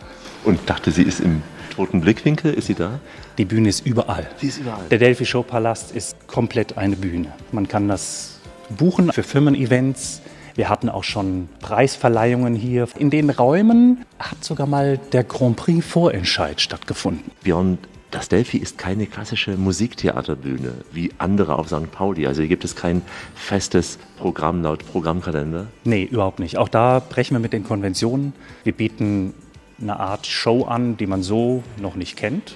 [0.46, 1.44] Und dachte, sie ist im
[1.76, 2.54] toten Blickwinkel.
[2.54, 3.00] Ist sie da?
[3.38, 4.28] Die Bühne ist überall.
[4.38, 4.86] Sie ist überall.
[4.90, 7.34] Der Delphi Show Palast ist komplett eine Bühne.
[7.52, 8.39] Man kann das
[8.78, 10.22] buchen für Firmen-Events.
[10.56, 12.88] Wir hatten auch schon Preisverleihungen hier.
[12.98, 17.32] In den Räumen hat sogar mal der Grand Prix Vorentscheid stattgefunden.
[17.44, 17.78] Björn,
[18.12, 21.92] Das Delphi ist keine klassische Musiktheaterbühne wie andere auf St.
[21.92, 22.26] Pauli.
[22.26, 23.04] Also hier gibt es kein
[23.36, 25.68] festes Programm laut Programmkalender.
[25.84, 26.58] Nee, überhaupt nicht.
[26.58, 28.34] Auch da brechen wir mit den Konventionen.
[28.64, 29.34] Wir bieten
[29.80, 32.56] eine Art Show an, die man so noch nicht kennt.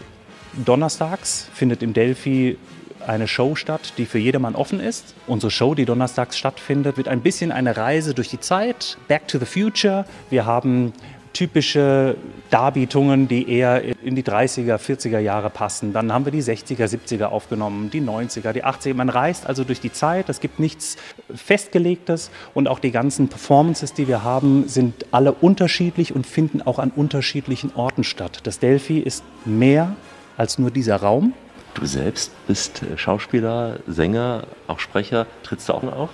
[0.65, 2.57] Donnerstags findet im Delphi
[3.07, 5.13] eine Show statt, die für jedermann offen ist.
[5.27, 9.39] Unsere Show, die donnerstags stattfindet, wird ein bisschen eine Reise durch die Zeit, Back to
[9.39, 10.05] the Future.
[10.29, 10.93] Wir haben
[11.33, 12.15] typische
[12.51, 15.91] Darbietungen, die eher in die 30er, 40er Jahre passen.
[15.91, 18.93] Dann haben wir die 60er, 70er aufgenommen, die 90er, die 80er.
[18.93, 20.29] Man reist also durch die Zeit.
[20.29, 20.95] Es gibt nichts
[21.33, 26.79] Festgelegtes und auch die ganzen Performances, die wir haben, sind alle unterschiedlich und finden auch
[26.79, 28.41] an unterschiedlichen Orten statt.
[28.43, 29.95] Das Delphi ist mehr
[30.37, 31.33] als nur dieser Raum.
[31.73, 35.25] Du selbst bist äh, Schauspieler, Sänger, auch Sprecher.
[35.43, 36.09] Trittst du auch auf?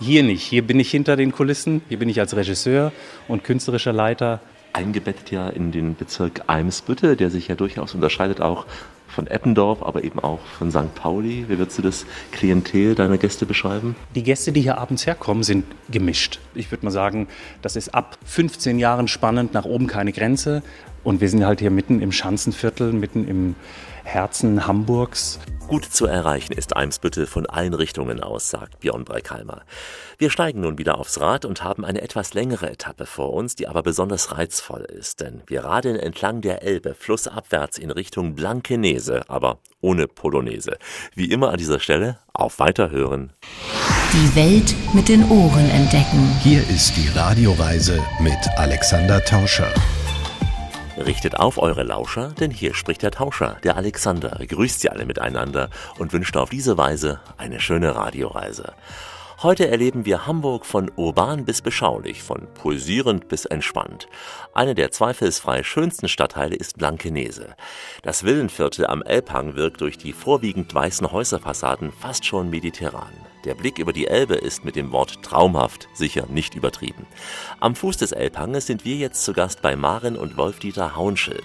[0.00, 0.42] Hier nicht.
[0.42, 1.82] Hier bin ich hinter den Kulissen.
[1.88, 2.92] Hier bin ich als Regisseur
[3.26, 4.40] und künstlerischer Leiter.
[4.72, 8.66] Eingebettet ja in den Bezirk Eimsbüttel, der sich ja durchaus unterscheidet auch
[9.08, 10.94] von Eppendorf, aber eben auch von St.
[10.94, 11.46] Pauli.
[11.48, 13.96] Wie würdest du das Klientel deiner Gäste beschreiben?
[14.14, 16.38] Die Gäste, die hier abends herkommen, sind gemischt.
[16.54, 17.26] Ich würde mal sagen,
[17.62, 20.62] das ist ab 15 Jahren spannend, nach oben keine Grenze.
[21.02, 23.54] Und wir sind halt hier mitten im Schanzenviertel, mitten im
[24.08, 25.38] Herzen Hamburgs.
[25.68, 29.64] Gut zu erreichen ist Eimsbüttel von allen Richtungen aus, sagt Björn Breikheimer.
[30.16, 33.68] Wir steigen nun wieder aufs Rad und haben eine etwas längere Etappe vor uns, die
[33.68, 39.58] aber besonders reizvoll ist, denn wir radeln entlang der Elbe flussabwärts in Richtung Blankenese, aber
[39.82, 40.78] ohne Polonaise.
[41.14, 43.34] Wie immer an dieser Stelle auf Weiterhören.
[44.14, 46.34] Die Welt mit den Ohren entdecken.
[46.42, 49.70] Hier ist die Radioreise mit Alexander Tauscher.
[51.06, 55.70] Richtet auf eure Lauscher, denn hier spricht der Tauscher, der Alexander, grüßt sie alle miteinander
[55.98, 58.74] und wünscht auf diese Weise eine schöne Radioreise.
[59.40, 64.08] Heute erleben wir Hamburg von urban bis beschaulich, von pulsierend bis entspannt.
[64.52, 67.54] Eine der zweifelsfrei schönsten Stadtteile ist Blankenese.
[68.02, 73.27] Das Villenviertel am Elbhang wirkt durch die vorwiegend weißen Häuserfassaden fast schon mediterran.
[73.44, 77.06] Der Blick über die Elbe ist mit dem Wort traumhaft sicher nicht übertrieben.
[77.60, 81.44] Am Fuß des Elbhanges sind wir jetzt zu Gast bei Maren und Wolf-Dieter Haunschild.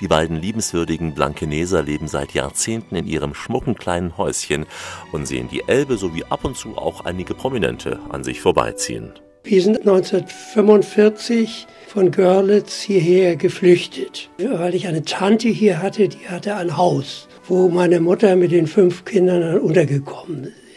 [0.00, 4.66] Die beiden liebenswürdigen Blankeneser leben seit Jahrzehnten in ihrem schmucken kleinen Häuschen
[5.12, 9.12] und sehen die Elbe sowie ab und zu auch einige Prominente an sich vorbeiziehen.
[9.42, 16.54] Wir sind 1945 von Görlitz hierher geflüchtet, weil ich eine Tante hier hatte, die hatte
[16.56, 20.69] ein Haus, wo meine Mutter mit den fünf Kindern untergekommen ist.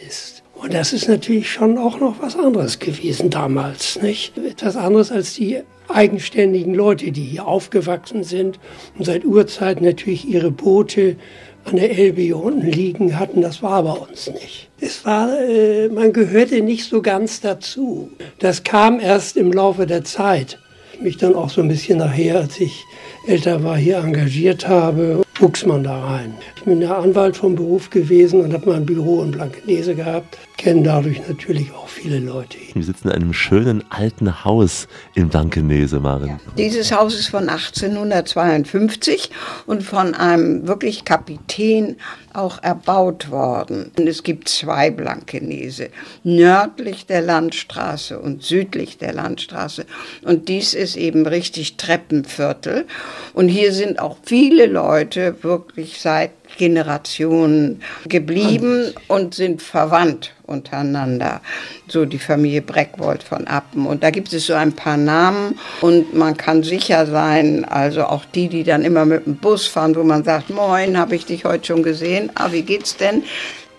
[0.64, 4.32] Und das ist natürlich schon auch noch was anderes gewesen damals, nicht?
[4.38, 8.58] Etwas anderes als die eigenständigen Leute, die hier aufgewachsen sind
[8.98, 11.16] und seit Urzeit natürlich ihre Boote
[11.64, 13.42] an der Elbe hier unten liegen hatten.
[13.42, 14.70] Das war bei uns nicht.
[14.80, 18.08] Es war, äh, man gehörte nicht so ganz dazu.
[18.38, 20.58] Das kam erst im Laufe der Zeit.
[20.94, 22.84] Ich mich dann auch so ein bisschen nachher, als ich
[23.26, 26.34] älter war, hier engagiert habe, wuchs man da rein.
[26.56, 30.38] Ich bin ja Anwalt vom Beruf gewesen und habe mein Büro in Blankenese gehabt.
[30.56, 32.56] Kenne dadurch natürlich auch viele Leute.
[32.72, 36.28] Wir sitzen in einem schönen alten Haus in Blankenese, Maren.
[36.28, 36.38] Ja.
[36.56, 39.30] Dieses Haus ist von 1852
[39.66, 41.96] und von einem wirklich Kapitän
[42.32, 43.90] auch erbaut worden.
[43.98, 45.90] Und es gibt zwei Blankenese,
[46.22, 49.86] nördlich der Landstraße und südlich der Landstraße.
[50.22, 52.86] Und dies ist eben richtig Treppenviertel.
[53.34, 61.40] Und hier sind auch viele Leute wirklich seit Generationen geblieben und sind verwandt untereinander.
[61.88, 63.86] So die Familie Breckwold von Appen.
[63.86, 68.24] Und da gibt es so ein paar Namen und man kann sicher sein, also auch
[68.24, 71.44] die, die dann immer mit dem Bus fahren, wo man sagt, moin, habe ich dich
[71.44, 73.22] heute schon gesehen, ah, wie geht's denn?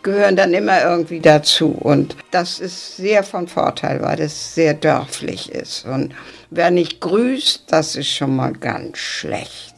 [0.06, 1.72] gehören dann immer irgendwie dazu.
[1.72, 5.86] Und das ist sehr von Vorteil, weil es sehr dörflich ist.
[5.86, 6.14] Und
[6.52, 9.75] wer nicht grüßt, das ist schon mal ganz schlecht.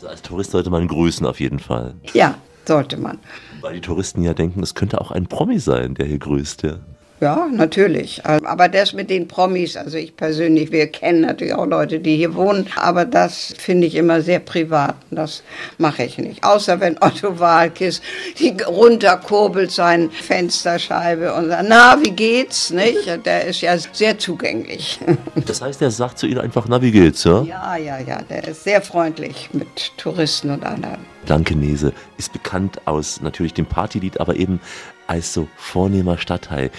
[0.00, 1.92] Also als Tourist sollte man grüßen auf jeden Fall.
[2.14, 3.18] Ja, sollte man.
[3.60, 6.78] Weil die Touristen ja denken, es könnte auch ein Promi sein, der hier grüßt, ja.
[7.20, 8.24] Ja, natürlich.
[8.24, 12.34] Aber das mit den Promis, also ich persönlich, wir kennen natürlich auch Leute, die hier
[12.34, 14.94] wohnen, aber das finde ich immer sehr privat.
[15.10, 15.42] Das
[15.76, 16.42] mache ich nicht.
[16.42, 18.00] Außer wenn Otto Walkes
[18.38, 23.06] die runterkurbelt seine Fensterscheibe und sagt, na, wie geht's, nicht?
[23.26, 24.98] Der ist ja sehr zugänglich.
[25.46, 27.42] Das heißt, er sagt zu Ihnen einfach, na, wie geht's, ja?
[27.42, 30.98] Ja, ja, ja, der ist sehr freundlich mit Touristen und anderen.
[31.26, 34.60] Blankenese ist bekannt aus natürlich dem Partylied, aber eben
[35.06, 36.70] als so vornehmer Stadtteil.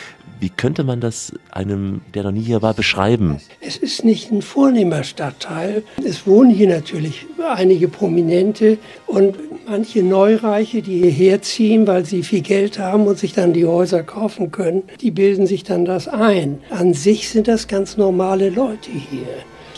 [0.42, 3.38] Wie könnte man das einem, der noch nie hier war, beschreiben?
[3.60, 5.84] Es ist nicht ein vornehmer Stadtteil.
[6.04, 9.36] Es wohnen hier natürlich einige Prominente und
[9.68, 14.02] manche Neureiche, die hierher ziehen, weil sie viel Geld haben und sich dann die Häuser
[14.02, 16.58] kaufen können, die bilden sich dann das ein.
[16.72, 19.28] An sich sind das ganz normale Leute hier.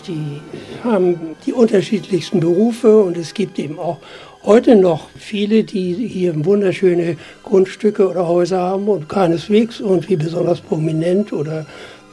[0.07, 0.39] Die
[0.81, 3.97] haben die unterschiedlichsten Berufe und es gibt eben auch
[4.45, 11.33] heute noch viele, die hier wunderschöne Grundstücke oder Häuser haben und keineswegs irgendwie besonders prominent
[11.33, 11.65] oder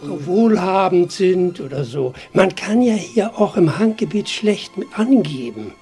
[0.02, 2.14] wohlhabend sind oder so.
[2.32, 5.72] Man kann ja hier auch im Hanggebiet schlecht angeben.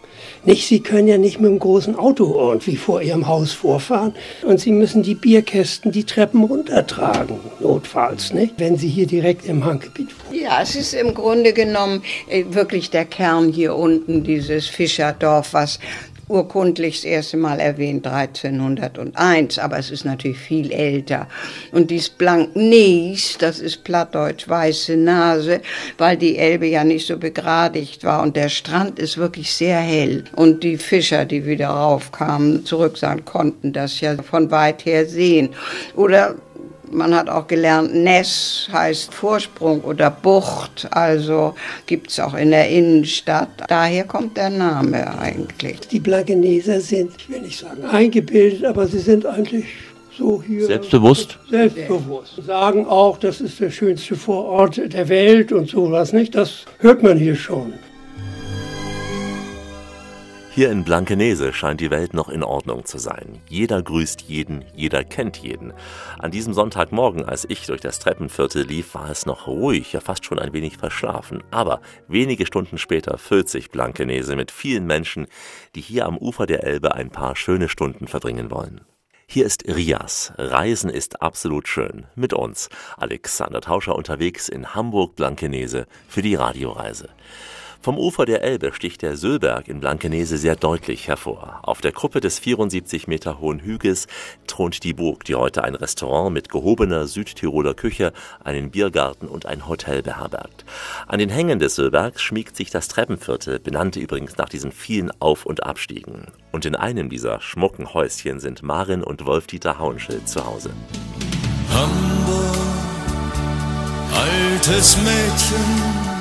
[0.45, 4.61] Nicht, Sie können ja nicht mit einem großen Auto irgendwie vor Ihrem Haus vorfahren und
[4.61, 8.55] Sie müssen die Bierkästen die Treppen runtertragen, notfalls, nicht?
[8.59, 10.41] wenn Sie hier direkt im Hanggebiet wohnen.
[10.41, 15.79] Ja, es ist im Grunde genommen äh, wirklich der Kern hier unten, dieses Fischerdorf, was
[16.29, 21.27] urkundlich das erste Mal erwähnt, 1301, aber es ist natürlich viel älter.
[21.73, 25.61] Und dies Blanknies, das ist plattdeutsch weiße Nase,
[25.97, 30.25] weil die Elbe ja nicht so begradigt war und der Strand ist wirklich sehr hell.
[30.37, 35.51] Und die Fischer, die wieder raufkamen, zurück sein konnten das ja von weit her sehen.
[35.95, 36.35] Oder
[36.91, 41.55] man hat auch gelernt, Ness heißt Vorsprung oder Bucht, also
[41.87, 43.49] gibt es auch in der Innenstadt.
[43.69, 45.81] Daher kommt der Name eigentlich.
[45.81, 49.67] Die Blankeneser sind, ich will nicht sagen eingebildet, aber sie sind eigentlich
[50.17, 50.67] so hier.
[50.67, 51.39] Selbstbewusst?
[51.49, 52.35] Selbstbewusst.
[52.45, 56.35] Sagen auch, das ist der schönste Vorort der Welt und sowas, nicht?
[56.35, 57.73] Das hört man hier schon.
[60.59, 63.41] Hier in Blankenese scheint die Welt noch in Ordnung zu sein.
[63.49, 65.73] Jeder grüßt jeden, jeder kennt jeden.
[66.19, 70.25] An diesem Sonntagmorgen, als ich durch das Treppenviertel lief, war es noch ruhig, ja fast
[70.25, 71.45] schon ein wenig verschlafen.
[71.53, 75.29] Aber wenige Stunden später füllt sich Blankenese mit vielen Menschen,
[75.77, 78.81] die hier am Ufer der Elbe ein paar schöne Stunden verbringen wollen.
[79.29, 80.33] Hier ist Rias.
[80.39, 82.07] Reisen ist absolut schön.
[82.17, 82.69] Mit uns.
[82.97, 87.11] Alexander Tauscher unterwegs in Hamburg-Blankenese für die Radioreise.
[87.81, 91.61] Vom Ufer der Elbe sticht der Söllberg in Blankenese sehr deutlich hervor.
[91.63, 94.09] Auf der Kuppe des 74 Meter hohen Hügels
[94.49, 98.13] thront die Burg, die heute ein Restaurant mit gehobener Südtiroler Küche,
[98.43, 100.65] einen Biergarten und ein Hotel beherbergt.
[101.07, 105.47] An den Hängen des Söllbergs schmiegt sich das Treppenviertel, benannt übrigens nach diesen vielen Auf-
[105.47, 106.27] und Abstiegen.
[106.51, 110.71] Und in einem dieser schmucken Häuschen sind Marin und Wolf-Dieter Hauenschild zu Hause.
[111.73, 112.57] Hamburg,
[114.13, 116.18] altes Mädchen,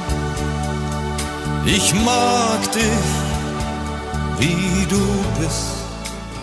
[1.68, 2.84] ich mag dich,
[4.40, 5.02] wie du
[5.40, 5.76] bist.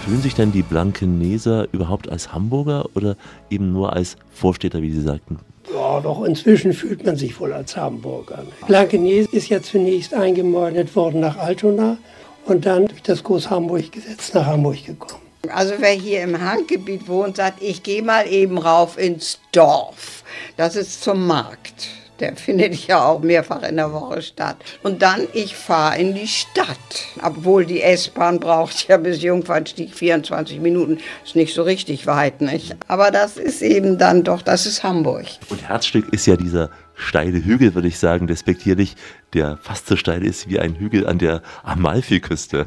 [0.04, 3.16] Fühlen sich denn die Blankeneser überhaupt als Hamburger oder
[3.48, 5.38] eben nur als Vorstädter, wie Sie sagten?
[5.72, 8.44] Ja, doch inzwischen fühlt man sich wohl als Hamburger.
[8.66, 11.96] Blankenese ist ja zunächst eingemordnet worden nach Altona
[12.44, 15.22] und dann durch das Groß-Hamburg-Gesetz nach Hamburg gekommen.
[15.48, 20.22] Also wer hier im Hanggebiet wohnt, sagt, ich gehe mal eben rauf ins Dorf.
[20.58, 21.88] Das ist zum Markt.
[22.20, 24.56] Der findet ja auch mehrfach in der Woche statt.
[24.82, 26.78] Und dann, ich fahre in die Stadt.
[27.22, 30.98] Obwohl die S-Bahn braucht ja bis Jungfernstieg 24 Minuten.
[31.24, 32.76] Ist nicht so richtig weit, nicht?
[32.86, 35.26] Aber das ist eben dann doch, das ist Hamburg.
[35.48, 38.94] Und Herzstück ist ja dieser steile Hügel, würde ich sagen, despektierlich,
[39.32, 42.64] der fast so steil ist wie ein Hügel an der Amalfiküste.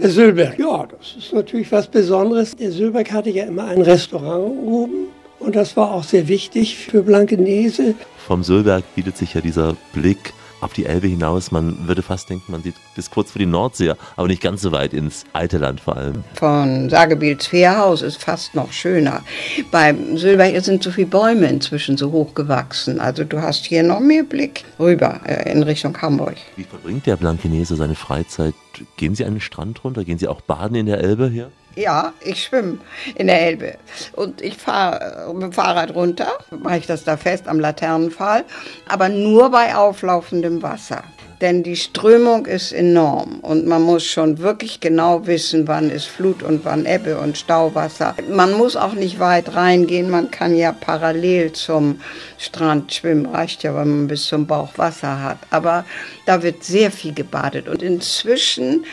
[0.00, 2.54] Der Sülberg, ja, das ist natürlich was Besonderes.
[2.54, 5.08] Der Sülberg hatte ja immer ein Restaurant oben
[5.40, 7.94] und das war auch sehr wichtig für Blankenese.
[8.26, 10.32] Vom Sölberg bietet sich ja dieser Blick
[10.62, 11.50] auf die Elbe hinaus.
[11.50, 14.72] Man würde fast denken, man sieht bis kurz vor die Nordsee, aber nicht ganz so
[14.72, 16.22] weit ins alte Land vor allem.
[16.34, 19.22] Von Sagebiels Fährhaus ist fast noch schöner.
[19.70, 23.00] Beim Sölberg sind so viele Bäume inzwischen so hoch gewachsen.
[23.00, 26.36] Also du hast hier noch mehr Blick rüber äh, in Richtung Hamburg.
[26.56, 28.54] Wie verbringt der Blankenese seine Freizeit?
[28.96, 30.04] Gehen Sie an den Strand runter?
[30.04, 31.50] Gehen Sie auch baden in der Elbe hier?
[31.74, 32.78] Ja, ich schwimme
[33.14, 33.74] in der Elbe.
[34.12, 38.44] Und ich fahre mit dem Fahrrad runter, mache ich das da fest am Laternenpfahl,
[38.88, 41.02] aber nur bei auflaufendem Wasser.
[41.40, 46.40] Denn die Strömung ist enorm und man muss schon wirklich genau wissen, wann ist Flut
[46.44, 48.14] und wann Ebbe und Stauwasser.
[48.30, 52.00] Man muss auch nicht weit reingehen, man kann ja parallel zum
[52.38, 55.38] Strand schwimmen, reicht ja, wenn man bis zum Bauch Wasser hat.
[55.50, 55.84] Aber
[56.26, 58.84] da wird sehr viel gebadet und inzwischen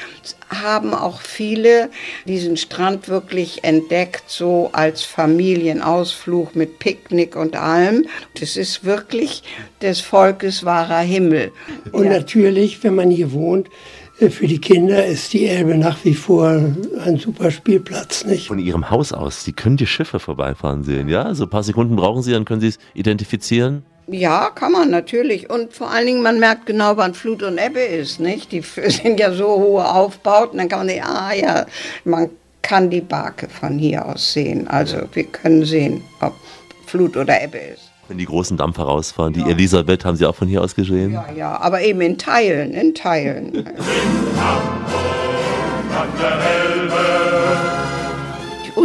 [0.49, 1.89] haben auch viele
[2.25, 8.05] diesen Strand wirklich entdeckt, so als Familienausflug mit Picknick und allem.
[8.39, 9.43] Das ist wirklich
[9.81, 11.51] des Volkes wahrer Himmel.
[11.91, 12.11] Und ja.
[12.11, 13.69] natürlich, wenn man hier wohnt,
[14.19, 18.47] äh, für die Kinder ist die Elbe nach wie vor ein super Spielplatz, nicht?
[18.47, 21.33] Von Ihrem Haus aus, Sie können die Schiffe vorbeifahren sehen, ja?
[21.33, 23.83] So ein paar Sekunden brauchen Sie, dann können Sie es identifizieren.
[24.11, 25.49] Ja, kann man natürlich.
[25.49, 28.51] Und vor allen Dingen, man merkt genau, wann Flut und Ebbe ist, nicht?
[28.51, 31.65] Die sind ja so hohe Aufbauten, dann kann man sehen, ah ja,
[32.03, 32.29] man
[32.61, 34.67] kann die Barke von hier aus sehen.
[34.67, 36.33] Also wir können sehen, ob
[36.85, 37.89] Flut oder Ebbe ist.
[38.07, 39.49] Wenn die großen Dampfer rausfahren, die ja.
[39.49, 41.13] Elisabeth haben Sie auch von hier aus gesehen?
[41.13, 43.69] Ja, ja, aber eben in Teilen, in Teilen.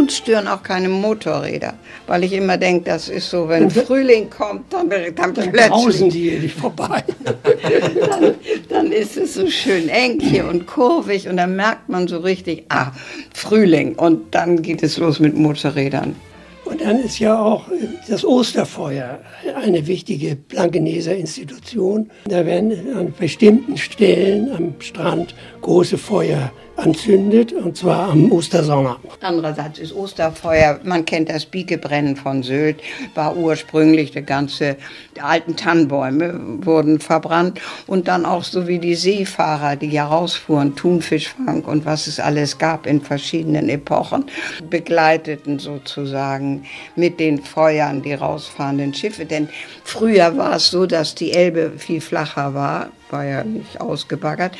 [0.05, 1.73] Uns stören auch keine Motorräder,
[2.05, 6.29] weil ich immer denke, das ist so, wenn Frühling kommt, dann, dann, Dann plötzlich die
[6.29, 7.03] hier nicht vorbei.
[7.23, 8.35] dann,
[8.69, 12.65] dann ist es so schön eng hier und kurvig und dann merkt man so richtig,
[12.69, 12.91] ah,
[13.33, 16.15] Frühling und dann geht es los mit Motorrädern.
[16.65, 17.65] Und dann ist ja auch
[18.07, 19.17] das Osterfeuer
[19.55, 22.11] eine wichtige Blankeneser Institution.
[22.25, 28.97] Da werden an bestimmten Stellen am Strand große Feuer anzündet, und zwar am Ostersonntag.
[29.21, 32.81] Andererseits ist Osterfeuer, man kennt das Biegebrennen von Sylt,
[33.13, 34.77] war ursprünglich der ganze,
[35.15, 40.75] die alten Tannenbäume wurden verbrannt und dann auch so wie die Seefahrer, die ja rausfuhren,
[40.75, 44.25] Thunfischfang und was es alles gab in verschiedenen Epochen,
[44.69, 49.25] begleiteten sozusagen mit den Feuern die rausfahrenden Schiffe.
[49.25, 49.49] Denn
[49.83, 54.57] früher war es so, dass die Elbe viel flacher war, war ja nicht ausgebaggert.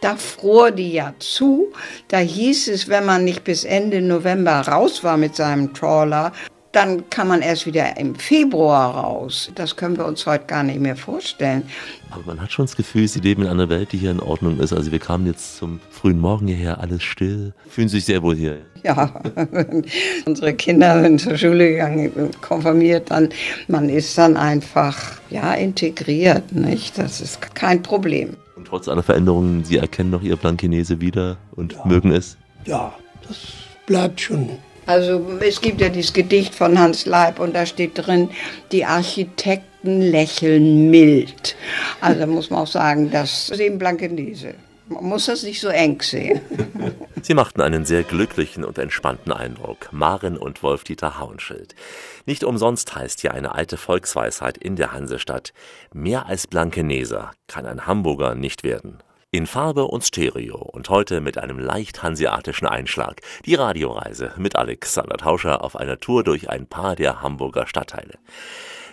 [0.00, 1.72] Da fror die ja zu.
[2.08, 6.32] Da hieß es, wenn man nicht bis Ende November raus war mit seinem Trawler,
[6.72, 9.50] dann kann man erst wieder im Februar raus.
[9.54, 11.62] Das können wir uns heute gar nicht mehr vorstellen.
[12.10, 14.58] Aber man hat schon das Gefühl, sie leben in einer Welt, die hier in Ordnung
[14.60, 14.72] ist.
[14.72, 18.58] Also wir kamen jetzt zum frühen Morgen hierher, alles still, fühlen sich sehr wohl hier.
[18.84, 19.22] Ja,
[20.26, 23.30] unsere Kinder sind zur Schule gegangen, konfirmiert, dann
[23.66, 26.98] man ist dann einfach ja integriert, nicht?
[26.98, 28.36] Das ist kein Problem.
[28.56, 32.36] Und trotz aller Veränderungen, sie erkennen noch ihr Blankenese wieder und mögen es.
[32.66, 32.92] Ja,
[33.26, 33.38] das
[33.86, 34.50] bleibt schon.
[34.88, 38.30] Also es gibt ja dieses Gedicht von Hans Leib und da steht drin,
[38.72, 41.56] die Architekten lächeln mild.
[42.00, 44.54] Also muss man auch sagen, das ist eben Blankenese.
[44.88, 46.40] Man muss das nicht so eng sehen.
[47.22, 51.74] Sie machten einen sehr glücklichen und entspannten Eindruck, Maren und Wolf-Dieter Hauenschild.
[52.24, 55.52] Nicht umsonst heißt ja eine alte Volksweisheit in der Hansestadt,
[55.92, 59.02] mehr als Blankeneser kann ein Hamburger nicht werden.
[59.30, 63.20] In Farbe und Stereo und heute mit einem leicht hanseatischen Einschlag.
[63.44, 68.14] Die Radioreise mit Alexander Tauscher auf einer Tour durch ein paar der Hamburger Stadtteile.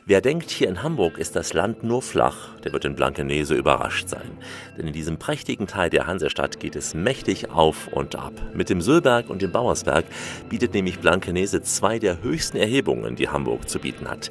[0.07, 4.07] Wer denkt, hier in Hamburg ist das Land nur flach, der wird in Blankenese überrascht
[4.07, 4.37] sein.
[4.77, 8.33] Denn in diesem prächtigen Teil der Hansestadt geht es mächtig auf und ab.
[8.53, 10.05] Mit dem Söllberg und dem Bauersberg
[10.47, 14.29] bietet nämlich Blankenese zwei der höchsten Erhebungen, die Hamburg zu bieten hat.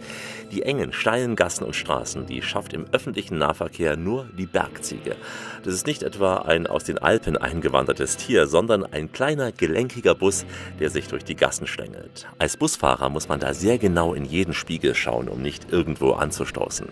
[0.53, 5.17] Die engen, steilen Gassen und Straßen, die schafft im öffentlichen Nahverkehr nur die Bergziege.
[5.65, 10.47] Das ist nicht etwa ein aus den Alpen eingewandertes Tier, sondern ein kleiner, gelenkiger Bus,
[10.79, 12.29] der sich durch die Gassen schlängelt.
[12.39, 16.89] Als Busfahrer muss man da sehr genau in jeden Spiegel schauen, um nicht irgendwo anzustoßen.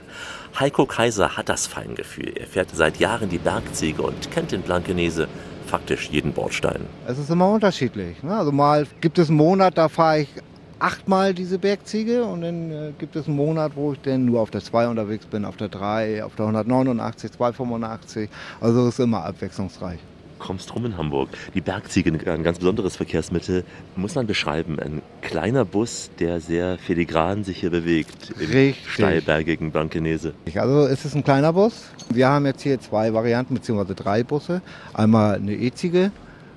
[0.58, 2.32] Heiko Kaiser hat das Feingefühl.
[2.36, 5.28] Er fährt seit Jahren die Bergziege und kennt in Blankenese
[5.66, 6.82] faktisch jeden Bordstein.
[7.06, 8.22] Es ist immer unterschiedlich.
[8.22, 8.36] Ne?
[8.36, 10.28] Also mal gibt es einen Monat, da fahre ich
[10.78, 14.50] achtmal diese Bergziege und dann äh, gibt es einen Monat, wo ich dann nur auf
[14.50, 18.28] der 2 unterwegs bin, auf der 3, auf der 189, 285.
[18.60, 20.00] Also es ist immer abwechslungsreich.
[20.42, 21.28] Kommst rum in Hamburg.
[21.54, 23.64] Die Bergziege, ein ganz besonderes Verkehrsmittel,
[23.94, 24.78] muss man beschreiben.
[24.80, 28.90] Ein kleiner Bus, der sehr filigran sich hier bewegt im Richtig.
[28.92, 30.34] steilbergigen Blankenese.
[30.54, 31.84] Also es ist ein kleiner Bus.
[32.10, 34.62] Wir haben jetzt hier zwei Varianten, beziehungsweise drei Busse.
[34.92, 36.10] Einmal eine E-Ziege,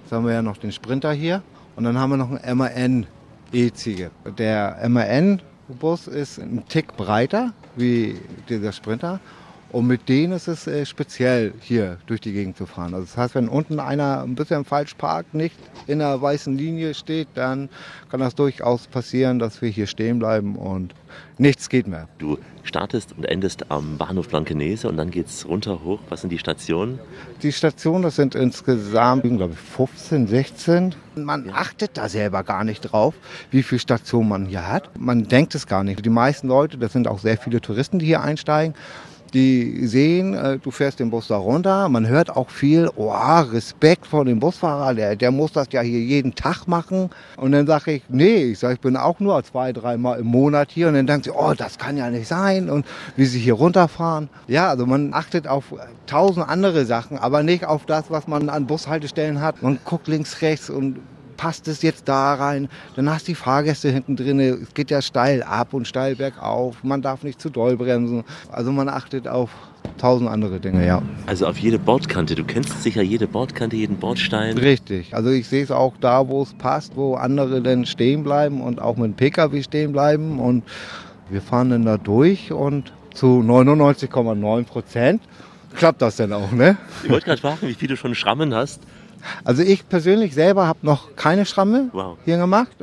[0.03, 1.43] jetzt haben wir ja noch den Sprinter hier
[1.75, 3.07] und dann haben wir noch einen MAN
[3.53, 4.09] E-Ziege.
[4.39, 8.15] Der MAN-Bus ist ein Tick breiter wie
[8.49, 9.19] dieser Sprinter
[9.75, 12.93] und mit denen ist es äh, speziell, hier durch die Gegend zu fahren.
[12.93, 16.93] Also das heißt, wenn unten einer ein bisschen falsch parkt, nicht in der weißen Linie
[16.93, 17.67] steht, dann
[18.09, 20.95] kann das durchaus passieren, dass wir hier stehen bleiben und
[21.37, 22.07] nichts geht mehr.
[22.19, 25.99] Du startest und endest am Bahnhof Blankenese und dann geht's runter hoch.
[26.07, 26.97] Was sind die Stationen?
[27.43, 30.95] Die Stationen, das sind insgesamt, glaube ich, 15, 16.
[31.15, 33.13] Man achtet da selber gar nicht drauf,
[33.51, 34.97] wie viele Stationen man hier hat.
[34.97, 36.05] Man denkt es gar nicht.
[36.05, 38.73] Die meisten Leute, das sind auch sehr viele Touristen, die hier einsteigen,
[39.35, 41.89] die sehen, äh, du fährst den Bus da runter.
[41.89, 45.99] Man hört auch viel, oh, Respekt vor dem Busfahrer, der, der muss das ja hier
[45.99, 47.09] jeden Tag machen.
[47.35, 50.71] Und dann sage ich, nee, ich sage, ich bin auch nur zwei, dreimal im Monat
[50.71, 50.87] hier.
[50.87, 52.69] Und dann denkt sie, oh, das kann ja nicht sein.
[52.69, 52.85] Und
[53.17, 54.29] wie sie hier runterfahren.
[54.47, 55.65] Ja, also man achtet auf
[56.07, 59.61] tausend andere Sachen, aber nicht auf das, was man an Bushaltestellen hat.
[59.61, 60.99] Man guckt links, rechts und
[61.37, 62.69] passt es jetzt da rein?
[62.95, 64.39] Dann hast du die Fahrgäste hinten drin.
[64.39, 66.83] Es geht ja steil ab und steil bergauf.
[66.83, 68.23] Man darf nicht zu doll bremsen.
[68.51, 69.49] Also man achtet auf
[69.97, 71.01] tausend andere Dinge, ja.
[71.25, 72.35] Also auf jede Bordkante.
[72.35, 74.57] Du kennst sicher jede Bordkante, jeden Bordstein.
[74.57, 75.13] Richtig.
[75.13, 78.81] Also ich sehe es auch da, wo es passt, wo andere dann stehen bleiben und
[78.81, 80.39] auch mit dem Pkw stehen bleiben.
[80.39, 80.63] Und
[81.29, 85.21] wir fahren dann da durch und zu 99,9 Prozent
[85.75, 86.77] klappt das dann auch, ne?
[87.03, 88.81] Ich wollte gerade fragen, wie viel du schon Schrammen hast.
[89.43, 92.17] Also ich persönlich selber habe noch keine Schramme Wow.
[92.25, 92.75] hier gemacht.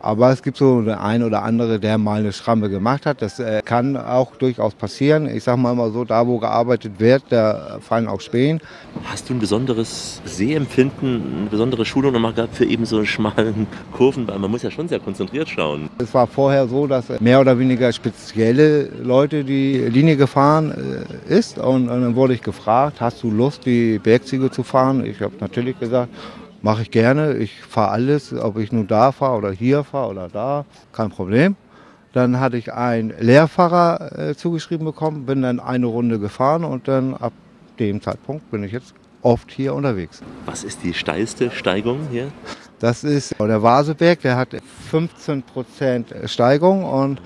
[0.00, 3.22] Aber es gibt so der ein oder andere, der mal eine Schramme gemacht hat.
[3.22, 5.28] Das äh, kann auch durchaus passieren.
[5.28, 8.60] Ich sage mal immer so, da wo gearbeitet wird, da fallen auch Spähen.
[9.04, 14.26] Hast du ein besonderes Sehempfinden, eine besondere Schulung nochmal gehabt für eben so schmalen Kurven?
[14.28, 15.88] Weil man muss ja schon sehr konzentriert schauen.
[15.98, 20.72] Es war vorher so, dass mehr oder weniger spezielle Leute die Linie gefahren
[21.28, 21.58] äh, ist.
[21.58, 25.04] Und, und dann wurde ich gefragt, hast du Lust, die Bergziege zu fahren?
[25.04, 26.10] Ich habe natürlich gesagt,
[26.60, 27.34] Mache ich gerne.
[27.36, 31.56] Ich fahre alles, ob ich nun da fahre oder hier fahre oder da, kein Problem.
[32.12, 37.14] Dann hatte ich einen Lehrfahrer äh, zugeschrieben bekommen, bin dann eine Runde gefahren und dann
[37.14, 37.32] ab
[37.78, 40.20] dem Zeitpunkt bin ich jetzt oft hier unterwegs.
[40.46, 42.32] Was ist die steilste Steigung hier?
[42.78, 44.48] Das ist der Vaseberg, der hat
[44.90, 47.20] 15% Steigung und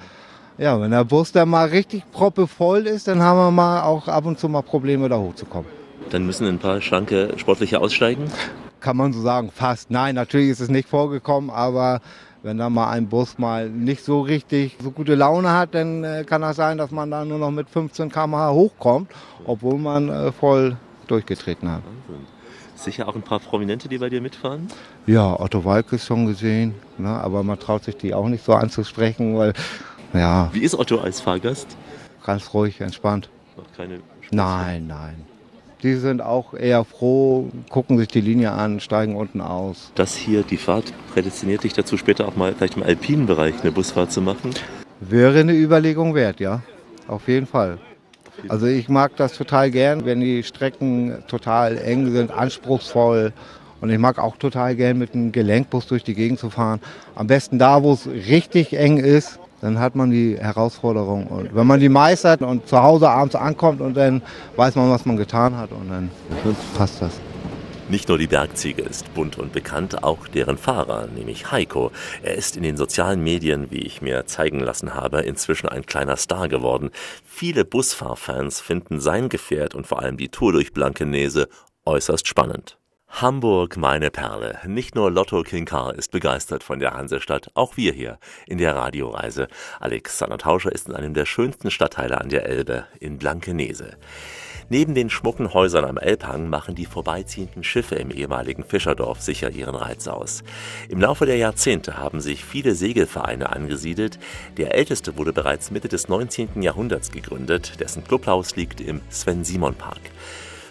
[0.58, 4.26] ja, wenn der Bus dann mal richtig proppevoll ist, dann haben wir mal auch ab
[4.26, 5.70] und zu mal Probleme da hochzukommen.
[6.10, 8.24] Dann müssen ein paar schlanke Sportliche aussteigen?
[8.82, 9.90] Kann man so sagen, fast.
[9.90, 12.00] Nein, natürlich ist es nicht vorgekommen, aber
[12.42, 16.24] wenn da mal ein Bus mal nicht so richtig so gute Laune hat, dann äh,
[16.26, 19.10] kann das sein, dass man da nur noch mit 15 km/h hochkommt,
[19.46, 20.76] obwohl man äh, voll
[21.06, 21.82] durchgetreten hat.
[21.84, 22.26] Wahnsinn.
[22.74, 24.66] Sicher auch ein paar Prominente, die bei dir mitfahren?
[25.06, 28.54] Ja, Otto Walke ist schon gesehen, ne, aber man traut sich die auch nicht so
[28.54, 29.52] anzusprechen, weil,
[30.12, 30.50] ja.
[30.52, 31.76] Wie ist Otto als Fahrgast?
[32.24, 33.30] Ganz ruhig, entspannt.
[33.56, 34.00] Macht keine
[34.32, 35.26] Nein, nein.
[35.82, 39.90] Die sind auch eher froh, gucken sich die Linie an, steigen unten aus.
[39.96, 43.72] Das hier, die Fahrt, prädestiniert dich dazu, später auch mal vielleicht im alpinen Bereich eine
[43.72, 44.50] Busfahrt zu machen?
[45.00, 46.62] Wäre eine Überlegung wert, ja.
[47.08, 47.78] Auf jeden Fall.
[48.48, 53.32] Also ich mag das total gern, wenn die Strecken total eng sind, anspruchsvoll.
[53.80, 56.80] Und ich mag auch total gern mit einem Gelenkbus durch die Gegend zu fahren.
[57.16, 61.28] Am besten da, wo es richtig eng ist, dann hat man die Herausforderung.
[61.28, 64.20] Und wenn man die meistert und zu Hause abends ankommt und dann
[64.56, 66.10] weiß man, was man getan hat und dann
[66.76, 67.18] passt das.
[67.88, 71.92] Nicht nur die Bergziege ist bunt und bekannt, auch deren Fahrer, nämlich Heiko.
[72.22, 76.16] Er ist in den sozialen Medien, wie ich mir zeigen lassen habe, inzwischen ein kleiner
[76.16, 76.90] Star geworden.
[77.24, 81.48] Viele Busfahrfans finden sein Gefährt und vor allem die Tour durch Blankenese
[81.84, 82.78] äußerst spannend.
[83.14, 84.58] Hamburg, meine Perle.
[84.66, 88.74] Nicht nur Lotto King Carr ist begeistert von der Hansestadt, auch wir hier in der
[88.74, 89.48] Radioreise.
[89.80, 93.98] Alexander Tauscher ist in einem der schönsten Stadtteile an der Elbe, in Blankenese.
[94.70, 99.74] Neben den schmucken Häusern am Elbhang machen die vorbeiziehenden Schiffe im ehemaligen Fischerdorf sicher ihren
[99.74, 100.42] Reiz aus.
[100.88, 104.18] Im Laufe der Jahrzehnte haben sich viele Segelvereine angesiedelt.
[104.56, 106.62] Der älteste wurde bereits Mitte des 19.
[106.62, 110.00] Jahrhunderts gegründet, dessen Clubhaus liegt im Sven-Simon-Park.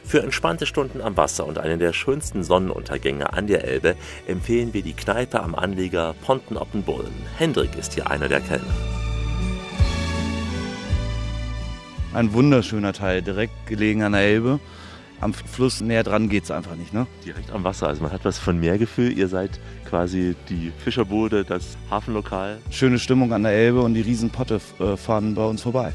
[0.03, 3.95] Für entspannte Stunden am Wasser und einen der schönsten Sonnenuntergänge an der Elbe
[4.27, 7.13] empfehlen wir die Kneipe am Anleger Ponten Oppenbullen.
[7.37, 8.65] Hendrik ist hier einer der Kellner.
[12.13, 14.59] Ein wunderschöner Teil, direkt gelegen an der Elbe.
[15.21, 17.07] Am Fluss näher dran geht es einfach nicht, ne?
[17.23, 19.15] Direkt am Wasser, also man hat was von Meergefühl.
[19.17, 22.57] Ihr seid quasi die Fischerbude, das Hafenlokal.
[22.71, 25.93] Schöne Stimmung an der Elbe und die Riesenpotte äh, fahren bei uns vorbei.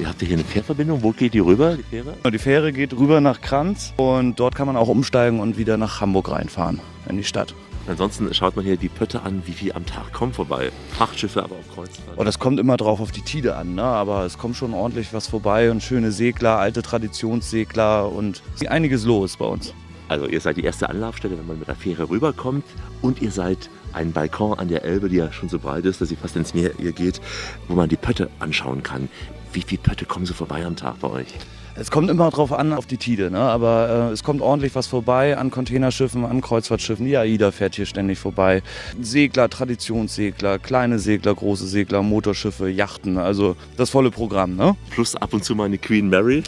[0.00, 1.02] Ihr habt hier eine Fährverbindung.
[1.02, 2.30] Wo geht die rüber, die Fähre?
[2.30, 6.00] Die Fähre geht rüber nach Kranz und dort kann man auch umsteigen und wieder nach
[6.00, 7.54] Hamburg reinfahren, in die Stadt.
[7.88, 10.72] Ansonsten schaut man hier die Pötte an, wie viel am Tag kommen vorbei.
[10.90, 12.18] Frachtschiffe, aber auch Kreuzfahrt.
[12.18, 13.82] Oh, das kommt immer drauf auf die Tide an, ne?
[13.82, 19.36] aber es kommt schon ordentlich was vorbei und schöne Segler, alte Traditionssegler und einiges los
[19.36, 19.72] bei uns.
[20.08, 22.64] Also ihr seid die erste Anlaufstelle, wenn man mit der Fähre rüberkommt
[23.02, 26.08] und ihr seid ein Balkon an der Elbe, die ja schon so breit ist, dass
[26.08, 27.20] sie fast ins Meer geht,
[27.68, 29.08] wo man die Pötte anschauen kann.
[29.52, 31.34] Wie viele Pötte kommen so vorbei am Tag bei euch?
[31.78, 33.38] Es kommt immer drauf an, auf die Tide, ne?
[33.38, 37.04] aber äh, es kommt ordentlich was vorbei an Containerschiffen, an Kreuzfahrtschiffen.
[37.04, 38.62] Die AIDA fährt hier ständig vorbei.
[38.98, 44.56] Segler, Traditionssegler, kleine Segler, große Segler, Motorschiffe, Yachten, also das volle Programm.
[44.56, 44.74] Ne?
[44.90, 46.42] Plus ab und zu mal eine Queen Mary.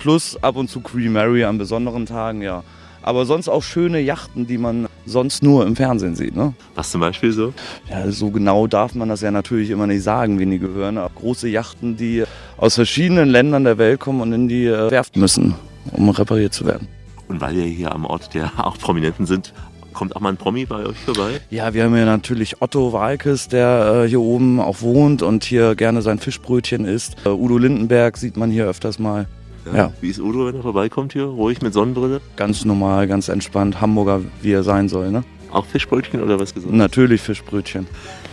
[0.00, 2.64] Plus ab und zu Queen Mary an besonderen Tagen, ja.
[3.00, 6.36] Aber sonst auch schöne Yachten, die man sonst nur im Fernsehen sieht.
[6.36, 6.54] Ne?
[6.74, 7.52] Was zum Beispiel so?
[7.90, 10.98] Ja, so genau darf man das ja natürlich immer nicht sagen, wen die gehören.
[10.98, 12.24] Aber große Yachten, die
[12.56, 15.54] aus verschiedenen Ländern der Welt kommen und in die äh, Werft müssen,
[15.92, 16.88] um repariert zu werden.
[17.28, 19.52] Und weil wir hier am Ort der auch Prominenten sind,
[19.94, 21.40] kommt auch mal ein Promi bei euch vorbei?
[21.50, 25.74] Ja, wir haben ja natürlich Otto Walkes, der äh, hier oben auch wohnt und hier
[25.74, 27.16] gerne sein Fischbrötchen isst.
[27.24, 29.26] Äh, Udo Lindenberg sieht man hier öfters mal.
[29.66, 29.76] Ja.
[29.76, 29.92] ja.
[30.00, 31.24] Wie ist Udo, wenn er vorbeikommt hier?
[31.24, 32.20] Ruhig mit Sonnenbrille?
[32.36, 33.80] Ganz normal, ganz entspannt.
[33.80, 35.24] Hamburger, wie er sein soll, ne?
[35.50, 36.72] Auch Fischbrötchen oder was gesagt?
[36.72, 37.86] Natürlich Fischbrötchen.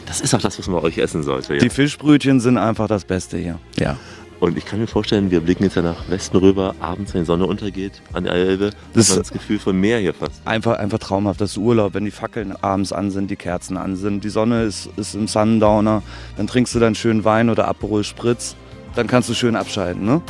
[0.07, 1.53] Das ist auch das, was man euch essen sollte.
[1.53, 1.59] Ja?
[1.59, 3.59] Die Fischbrötchen sind einfach das Beste hier.
[3.79, 3.97] Ja.
[4.41, 7.25] Und ich kann mir vorstellen, wir blicken jetzt ja nach Westen rüber, abends, wenn die
[7.27, 8.71] Sonne untergeht, an der Elbe.
[8.95, 10.41] Das ist das Gefühl von Meer hier fast.
[10.45, 11.39] Einfach, einfach traumhaft.
[11.39, 14.63] Das ist Urlaub, wenn die Fackeln abends an sind, die Kerzen an sind, die Sonne
[14.63, 16.01] ist, ist im Sundowner,
[16.38, 18.55] dann trinkst du dann schön Wein oder Aperol Spritz,
[18.95, 20.23] dann kannst du schön abschalten, ne?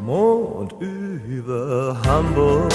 [0.00, 2.72] Mond über Hamburg.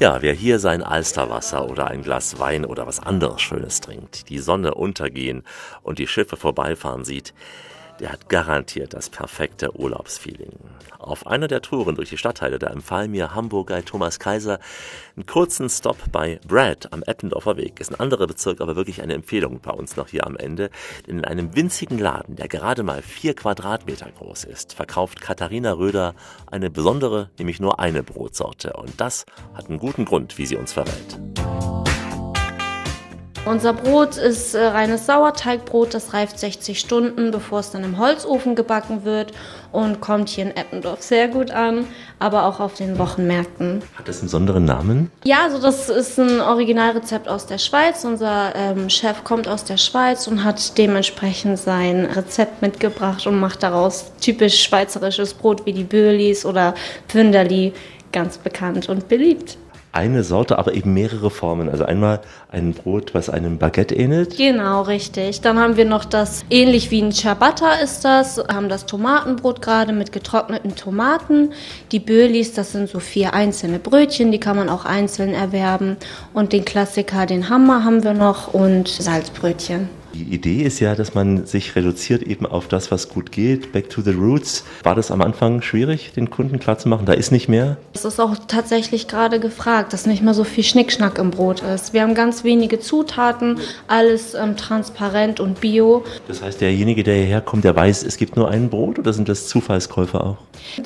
[0.00, 4.38] Ja, wer hier sein Alsterwasser oder ein Glas Wein oder was anderes Schönes trinkt, die
[4.38, 5.42] Sonne untergehen
[5.82, 7.32] und die Schiffe vorbeifahren sieht,
[8.00, 10.58] der hat garantiert das perfekte Urlaubsfeeling.
[11.04, 14.58] Auf einer der Touren durch die Stadtteile, da empfahl mir Hamburg-Guide Thomas Kaiser
[15.16, 17.78] einen kurzen Stop bei Brad am Eppendorfer Weg.
[17.78, 20.70] Ist ein anderer Bezirk, aber wirklich eine Empfehlung bei uns noch hier am Ende.
[21.06, 26.14] Denn in einem winzigen Laden, der gerade mal vier Quadratmeter groß ist, verkauft Katharina Röder
[26.46, 28.72] eine besondere, nämlich nur eine Brotsorte.
[28.72, 31.20] Und das hat einen guten Grund, wie sie uns verrät.
[33.46, 38.54] Unser Brot ist äh, reines Sauerteigbrot, das reift 60 Stunden, bevor es dann im Holzofen
[38.54, 39.32] gebacken wird
[39.70, 41.86] und kommt hier in Eppendorf sehr gut an,
[42.18, 43.82] aber auch auf den Wochenmärkten.
[43.96, 45.10] Hat das einen besonderen Namen?
[45.24, 48.02] Ja, also das ist ein Originalrezept aus der Schweiz.
[48.04, 53.62] Unser ähm, Chef kommt aus der Schweiz und hat dementsprechend sein Rezept mitgebracht und macht
[53.62, 56.74] daraus typisch schweizerisches Brot wie die Böhlis oder
[57.08, 57.74] Pfünderli,
[58.10, 59.58] ganz bekannt und beliebt
[59.94, 61.68] eine Sorte, aber eben mehrere Formen.
[61.68, 62.20] Also einmal
[62.50, 64.36] ein Brot, was einem Baguette ähnelt.
[64.36, 65.40] Genau, richtig.
[65.40, 69.92] Dann haben wir noch das, ähnlich wie ein Ciabatta ist das, haben das Tomatenbrot gerade
[69.92, 71.52] mit getrockneten Tomaten.
[71.92, 75.96] Die Bölis, das sind so vier einzelne Brötchen, die kann man auch einzeln erwerben.
[76.32, 79.88] Und den Klassiker, den Hammer haben wir noch und Salzbrötchen.
[80.14, 83.72] Die Idee ist ja, dass man sich reduziert eben auf das, was gut geht.
[83.72, 84.64] Back to the roots.
[84.84, 87.04] War das am Anfang schwierig, den Kunden klarzumachen?
[87.04, 87.78] Da ist nicht mehr?
[87.94, 91.94] Es ist auch tatsächlich gerade gefragt, dass nicht mehr so viel Schnickschnack im Brot ist.
[91.94, 93.58] Wir haben ganz wenige Zutaten,
[93.88, 96.04] alles ähm, transparent und bio.
[96.28, 99.28] Das heißt, derjenige, der hierher kommt, der weiß, es gibt nur ein Brot oder sind
[99.28, 100.36] das Zufallskäufer auch?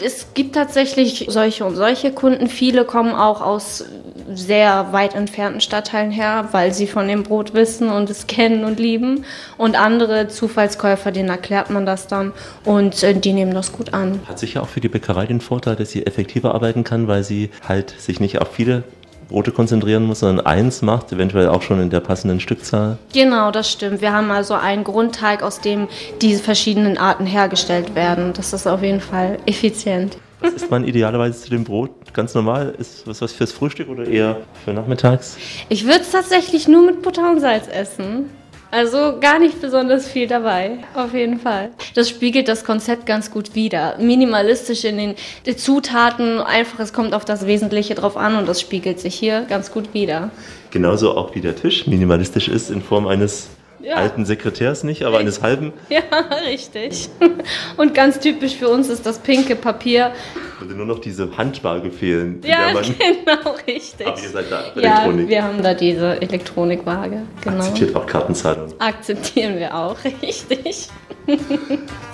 [0.03, 2.47] Es gibt tatsächlich solche und solche Kunden.
[2.47, 3.85] Viele kommen auch aus
[4.33, 8.79] sehr weit entfernten Stadtteilen her, weil sie von dem Brot wissen und es kennen und
[8.79, 9.18] lieben.
[9.57, 12.33] Und andere Zufallskäufer, denen erklärt man das dann
[12.64, 14.21] und äh, die nehmen das gut an.
[14.27, 17.51] Hat sicher auch für die Bäckerei den Vorteil, dass sie effektiver arbeiten kann, weil sie
[17.66, 18.85] halt sich nicht auf viele
[19.29, 22.99] Brote konzentrieren muss, sondern eins macht, eventuell auch schon in der passenden Stückzahl?
[23.12, 24.01] Genau, das stimmt.
[24.01, 25.89] Wir haben also einen Grundteig, aus dem
[26.23, 28.33] diese verschiedenen Arten hergestellt werden.
[28.33, 30.16] Das ist auf jeden Fall effizient.
[30.41, 31.91] Was isst man idealerweise zu dem Brot?
[32.12, 32.75] Ganz normal?
[32.79, 35.37] Ist was was fürs Frühstück oder eher für nachmittags?
[35.69, 38.31] Ich würde es tatsächlich nur mit Butter und Salz essen.
[38.71, 41.71] Also gar nicht besonders viel dabei, auf jeden Fall.
[41.95, 43.97] Das spiegelt das Konzept ganz gut wider.
[43.99, 45.14] Minimalistisch in den
[45.57, 49.73] Zutaten, einfach es kommt auf das Wesentliche drauf an und das spiegelt sich hier ganz
[49.73, 50.31] gut wider.
[50.71, 53.49] Genauso auch wie der Tisch minimalistisch ist in Form eines
[53.81, 53.95] ja.
[53.95, 55.72] alten Sekretärs nicht, aber eines halben.
[55.89, 56.03] Ja,
[56.47, 57.09] richtig.
[57.76, 60.12] Und ganz typisch für uns ist das pinke Papier.
[60.59, 62.41] Würde nur noch diese Handwaage fehlen.
[62.45, 64.07] Ja, genau, richtig.
[64.07, 65.24] Aber ihr seid da Elektronik.
[65.24, 67.22] Ja, wir haben da diese Elektronikwaage.
[67.43, 67.57] Genau.
[67.57, 68.74] Akzeptiert auch Kartenzahlung.
[68.79, 70.89] Akzeptieren wir auch, richtig.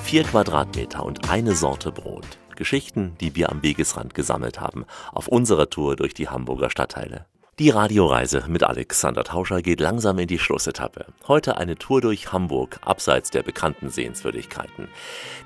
[0.04, 2.26] Vier Quadratmeter und eine Sorte Brot.
[2.56, 7.26] Geschichten, die wir am Wegesrand gesammelt haben, auf unserer Tour durch die Hamburger Stadtteile.
[7.61, 11.07] Die Radioreise mit Alexander Tauscher geht langsam in die Schlussetappe.
[11.28, 14.88] Heute eine Tour durch Hamburg, abseits der bekannten Sehenswürdigkeiten.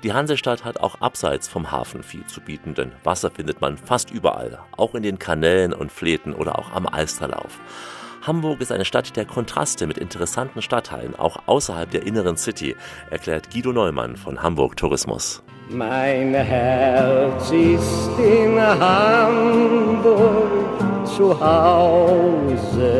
[0.01, 4.09] Die Hansestadt hat auch abseits vom Hafen viel zu bieten, denn Wasser findet man fast
[4.09, 7.59] überall, auch in den Kanälen und Fläten oder auch am Alsterlauf.
[8.23, 12.75] Hamburg ist eine Stadt der Kontraste mit interessanten Stadtteilen, auch außerhalb der inneren City,
[13.11, 15.43] erklärt Guido Neumann von Hamburg Tourismus.
[15.69, 19.99] Mein Herz ist in Hamburg
[21.15, 22.99] zu Hause.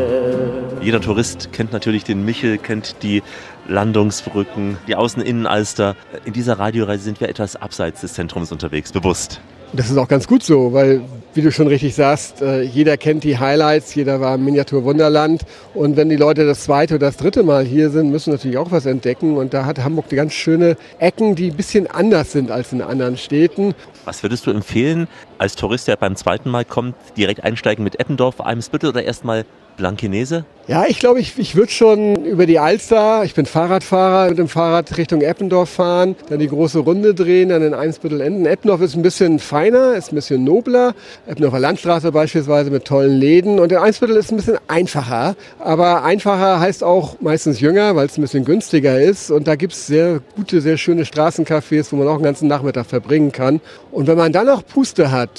[0.81, 3.21] Jeder Tourist kennt natürlich den Michel, kennt die
[3.67, 5.95] Landungsbrücken, die Außen-Innen-Alster.
[6.25, 9.41] In dieser Radioreise sind wir etwas abseits des Zentrums unterwegs, bewusst.
[9.73, 11.01] Das ist auch ganz gut so, weil,
[11.33, 15.43] wie du schon richtig sagst, äh, jeder kennt die Highlights, jeder war im Miniatur Wunderland.
[15.73, 18.71] Und wenn die Leute das zweite oder das dritte Mal hier sind, müssen natürlich auch
[18.71, 19.37] was entdecken.
[19.37, 23.17] Und da hat Hamburg ganz schöne Ecken, die ein bisschen anders sind als in anderen
[23.17, 23.75] Städten.
[24.05, 25.07] Was würdest du empfehlen,
[25.37, 29.45] als Tourist, der beim zweiten Mal kommt, direkt einsteigen mit Eppendorf, Eimsbüttel oder erstmal
[29.79, 30.43] Blankenese?
[30.67, 34.47] Ja, ich glaube, ich, ich würde schon über die Alster, ich bin Fahrradfahrer, mit dem
[34.47, 38.45] Fahrrad Richtung Eppendorf fahren, dann die große Runde drehen, dann in Einsbüttel enden.
[38.45, 40.93] Eppendorf ist ein bisschen feiner, ist ein bisschen nobler.
[41.25, 43.59] Eppendorfer Landstraße beispielsweise mit tollen Läden.
[43.59, 45.35] Und der Einsbüttel ist ein bisschen einfacher.
[45.57, 49.31] Aber einfacher heißt auch meistens jünger, weil es ein bisschen günstiger ist.
[49.31, 52.85] Und da gibt es sehr gute, sehr schöne Straßencafés, wo man auch einen ganzen Nachmittag
[52.85, 53.59] verbringen kann.
[53.91, 55.31] Und wenn man dann noch Puste hat,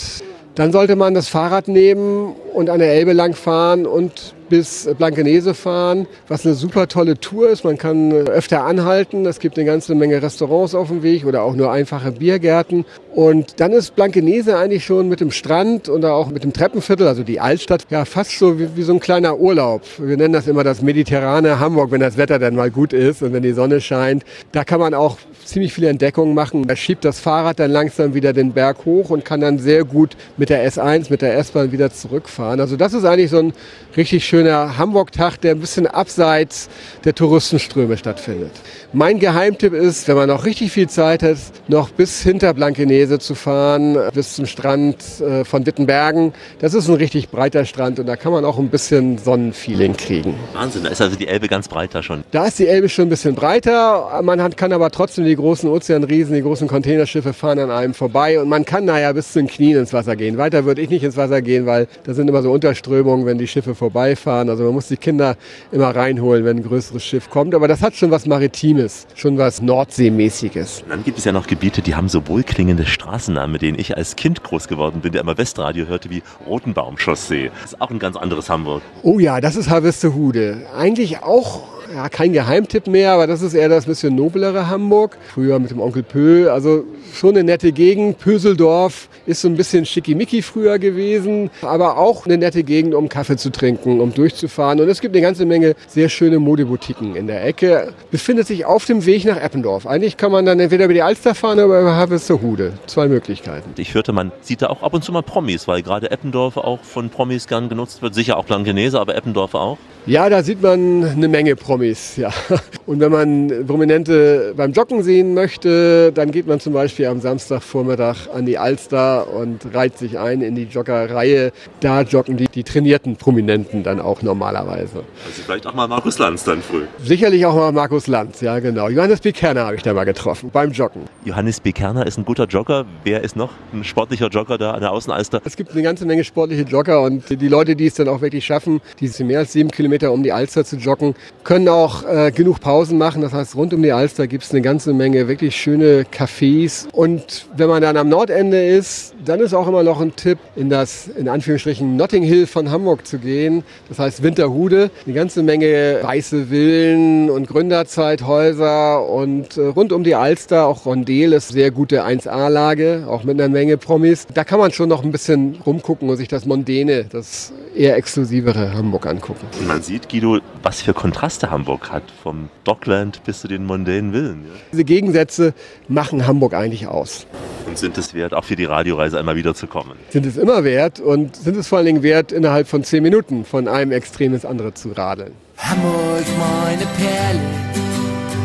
[0.61, 5.55] dann sollte man das Fahrrad nehmen und an der Elbe lang fahren und bis Blankenese
[5.55, 7.65] fahren, was eine super tolle Tour ist.
[7.65, 9.25] Man kann öfter anhalten.
[9.25, 12.85] Es gibt eine ganze Menge Restaurants auf dem Weg oder auch nur einfache Biergärten.
[13.15, 17.23] Und dann ist Blankenese eigentlich schon mit dem Strand und auch mit dem Treppenviertel, also
[17.23, 19.81] die Altstadt, ja fast so wie, wie so ein kleiner Urlaub.
[19.97, 23.33] Wir nennen das immer das mediterrane Hamburg, wenn das Wetter dann mal gut ist und
[23.33, 24.25] wenn die Sonne scheint.
[24.53, 25.17] Da kann man auch
[25.51, 26.67] ziemlich viele Entdeckungen machen.
[26.67, 30.17] Da schiebt das Fahrrad dann langsam wieder den Berg hoch und kann dann sehr gut
[30.37, 32.61] mit der S1, mit der S-Bahn wieder zurückfahren.
[32.61, 33.53] Also das ist eigentlich so ein
[33.97, 36.69] richtig schöner Hamburg-Tag, der ein bisschen abseits
[37.05, 38.53] der Touristenströme stattfindet.
[38.93, 41.37] Mein Geheimtipp ist, wenn man noch richtig viel Zeit hat,
[41.69, 46.33] noch bis hinter Blankenese zu fahren, bis zum Strand äh, von Wittenbergen.
[46.61, 50.35] Das ist ein richtig breiter Strand und da kann man auch ein bisschen Sonnenfeeling kriegen.
[50.55, 52.25] Wahnsinn, da ist also die Elbe ganz breit da schon.
[52.31, 54.21] Da ist die Elbe schon ein bisschen breiter.
[54.23, 58.49] Man kann aber trotzdem die großen Ozeanriesen, die großen Containerschiffe fahren an einem vorbei und
[58.49, 60.39] man kann naja bis zu den Knien ins Wasser gehen.
[60.39, 63.47] Weiter würde ich nicht ins Wasser gehen, weil da sind immer so Unterströmungen, wenn die
[63.47, 64.49] Schiffe vorbeifahren.
[64.49, 65.37] Also man muss die Kinder
[65.73, 67.55] immer reinholen, wenn ein größeres Schiff kommt.
[67.55, 70.83] Aber das hat schon was Maritimes, schon was Nordseemäßiges.
[70.83, 73.97] Und dann gibt es ja noch Gebiete, die haben so wohlklingende Straßennamen, mit denen ich
[73.97, 77.51] als Kind groß geworden bin, der immer Westradio hörte, wie Rotenbaumchaussee.
[77.63, 78.83] Das ist auch ein ganz anderes Hamburg.
[79.03, 80.67] Oh ja, das ist Harvestehude.
[80.77, 85.17] Eigentlich auch ja, kein Geheimtipp mehr, aber das ist eher das bisschen noblere Hamburg.
[85.35, 88.19] Früher mit dem Onkel Pö, also schon eine nette Gegend.
[88.19, 93.37] Pöseldorf ist so ein bisschen schickimicki früher gewesen, aber auch eine nette Gegend, um Kaffee
[93.37, 94.81] zu trinken, um durchzufahren.
[94.81, 97.93] Und es gibt eine ganze Menge sehr schöne Modeboutiquen in der Ecke.
[98.11, 99.87] Befindet sich auf dem Weg nach Eppendorf.
[99.87, 102.75] Eigentlich kann man dann entweder über die Alster fahren oder über Harvestehude.
[102.87, 103.71] Zwei Möglichkeiten.
[103.77, 106.81] Ich hörte, man sieht da auch ab und zu mal Promis, weil gerade Eppendorf auch
[106.83, 108.15] von Promis gern genutzt wird.
[108.15, 109.79] Sicher auch Blankenese, aber Eppendorf auch.
[110.07, 111.80] Ja, da sieht man eine Menge Promis,
[112.17, 112.31] ja.
[112.87, 118.29] Und wenn man Prominente beim Joggen sehen möchte, dann geht man zum Beispiel am Samstagvormittag
[118.33, 121.53] an die Alster und reiht sich ein in die Joggerreihe.
[121.81, 125.05] Da joggen die, die trainierten Prominenten dann auch normalerweise.
[125.27, 126.83] Also vielleicht auch mal Markus Lanz dann früh.
[127.03, 128.89] Sicherlich auch mal Markus Lanz, ja genau.
[128.89, 129.33] Johannes B.
[129.33, 131.03] Kerner habe ich da mal getroffen, beim Joggen.
[131.25, 131.73] Johannes B.
[131.73, 132.87] Kerner ist ein guter Jogger.
[133.05, 135.43] Wer ist noch ein sportlicher Jogger da an der Außenalster?
[135.45, 138.45] Es gibt eine ganze Menge sportliche Jogger und die Leute, die es dann auch wirklich
[138.45, 142.31] schaffen, die mehr als sieben Kilometer Kilometer um die Alster zu joggen, können auch äh,
[142.31, 143.23] genug Pausen machen.
[143.23, 146.87] Das heißt, rund um die Alster gibt es eine ganze Menge wirklich schöne Cafés.
[146.93, 150.71] Und wenn man dann am Nordende ist, dann ist auch immer noch ein Tipp, in
[150.71, 153.65] das, in Anführungsstrichen, Notting Hill von Hamburg zu gehen.
[153.89, 154.91] Das heißt Winterhude.
[155.05, 161.33] Eine ganze Menge weiße Villen und Gründerzeithäuser und äh, rund um die Alster, auch Rondel
[161.33, 164.27] ist sehr gute 1A-Lage, auch mit einer Menge Promis.
[164.33, 168.75] Da kann man schon noch ein bisschen rumgucken und sich das Mondene, das eher exklusivere
[168.75, 169.47] Hamburg angucken.
[169.67, 174.45] Man sieht, Guido, was für Kontraste Hamburg hat, vom Dockland bis zu den mondänen Villen.
[174.45, 174.61] Ja?
[174.73, 175.55] Diese Gegensätze
[175.89, 177.27] machen Hamburg eigentlich aus.
[177.67, 179.93] Und sind es wert, auch für die Radioreise einmal wieder zu kommen?
[180.11, 183.45] Sind es immer wert und sind es vor allen Dingen wert, innerhalb von zehn Minuten
[183.45, 185.33] von einem Extrem ins andere zu radeln.
[185.57, 187.41] Hamburg, meine Perle,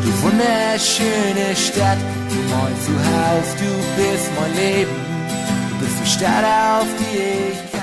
[0.02, 1.98] du wunderschöne Stadt,
[2.50, 4.90] mein Zuhause, du bist mein Leben,
[5.70, 7.75] du bist die Stadt, auf die ich.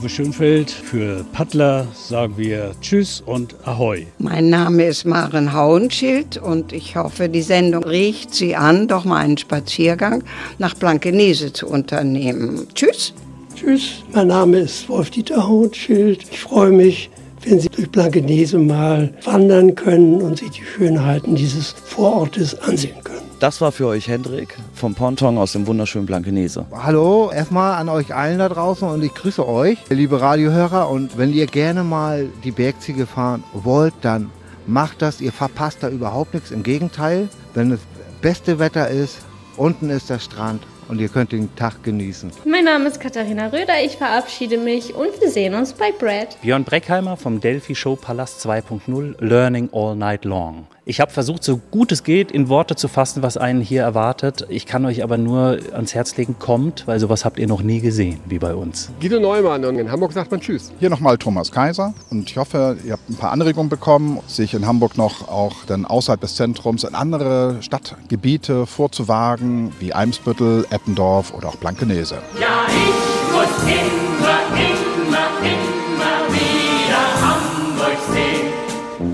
[0.00, 4.06] Uwe Schönfeld, für Paddler sagen wir Tschüss und Ahoi.
[4.18, 9.18] Mein Name ist Maren Hauenschild und ich hoffe, die Sendung riecht Sie an, doch mal
[9.18, 10.24] einen Spaziergang
[10.56, 12.66] nach Blankenese zu unternehmen.
[12.74, 13.12] Tschüss.
[13.60, 16.24] Tschüss, mein Name ist Wolf-Dieter Hauenschild.
[16.30, 17.10] Ich freue mich,
[17.42, 23.20] wenn Sie durch Blankenese mal wandern können und sich die Schönheiten dieses Vorortes ansehen können.
[23.38, 26.64] Das war für euch Hendrik vom Ponton aus dem wunderschönen Blankenese.
[26.72, 30.88] Hallo, erstmal an euch allen da draußen und ich grüße euch, liebe Radiohörer.
[30.88, 34.30] Und wenn ihr gerne mal die Bergziege fahren wollt, dann
[34.66, 35.20] macht das.
[35.20, 36.50] Ihr verpasst da überhaupt nichts.
[36.50, 37.80] Im Gegenteil, wenn es
[38.22, 39.18] beste Wetter ist,
[39.58, 42.32] unten ist der Strand und ihr könnt den Tag genießen.
[42.44, 46.40] Mein Name ist Katharina Röder, ich verabschiede mich und wir sehen uns bei Brad.
[46.42, 50.66] Björn Breckheimer vom Delphi Show Palast 2.0 Learning All Night Long.
[50.86, 54.46] Ich habe versucht, so gut es geht, in Worte zu fassen, was einen hier erwartet.
[54.48, 57.80] Ich kann euch aber nur ans Herz legen, kommt, weil sowas habt ihr noch nie
[57.80, 58.90] gesehen, wie bei uns.
[58.98, 60.72] Guido Neumann und in Hamburg sagt man Tschüss.
[60.80, 64.66] Hier nochmal Thomas Kaiser und ich hoffe, ihr habt ein paar Anregungen bekommen, sich in
[64.66, 71.48] Hamburg noch auch dann außerhalb des Zentrums in andere Stadtgebiete vorzuwagen, wie Eimsbüttel, Eppendorf oder
[71.48, 72.16] auch Blankenese.
[72.40, 75.79] Ja, ich muss immer, immer, immer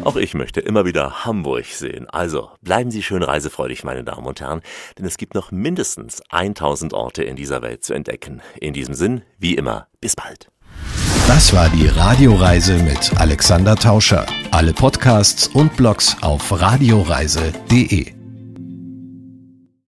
[0.06, 2.08] Auch ich möchte immer wieder Hamburg sehen.
[2.08, 4.60] Also bleiben Sie schön reisefreudig, meine Damen und Herren,
[4.96, 8.40] denn es gibt noch mindestens 1000 Orte in dieser Welt zu entdecken.
[8.60, 10.46] In diesem Sinn, wie immer, bis bald.
[11.26, 14.26] Das war die Radioreise mit Alexander Tauscher.
[14.52, 18.15] Alle Podcasts und Blogs auf radioreise.de.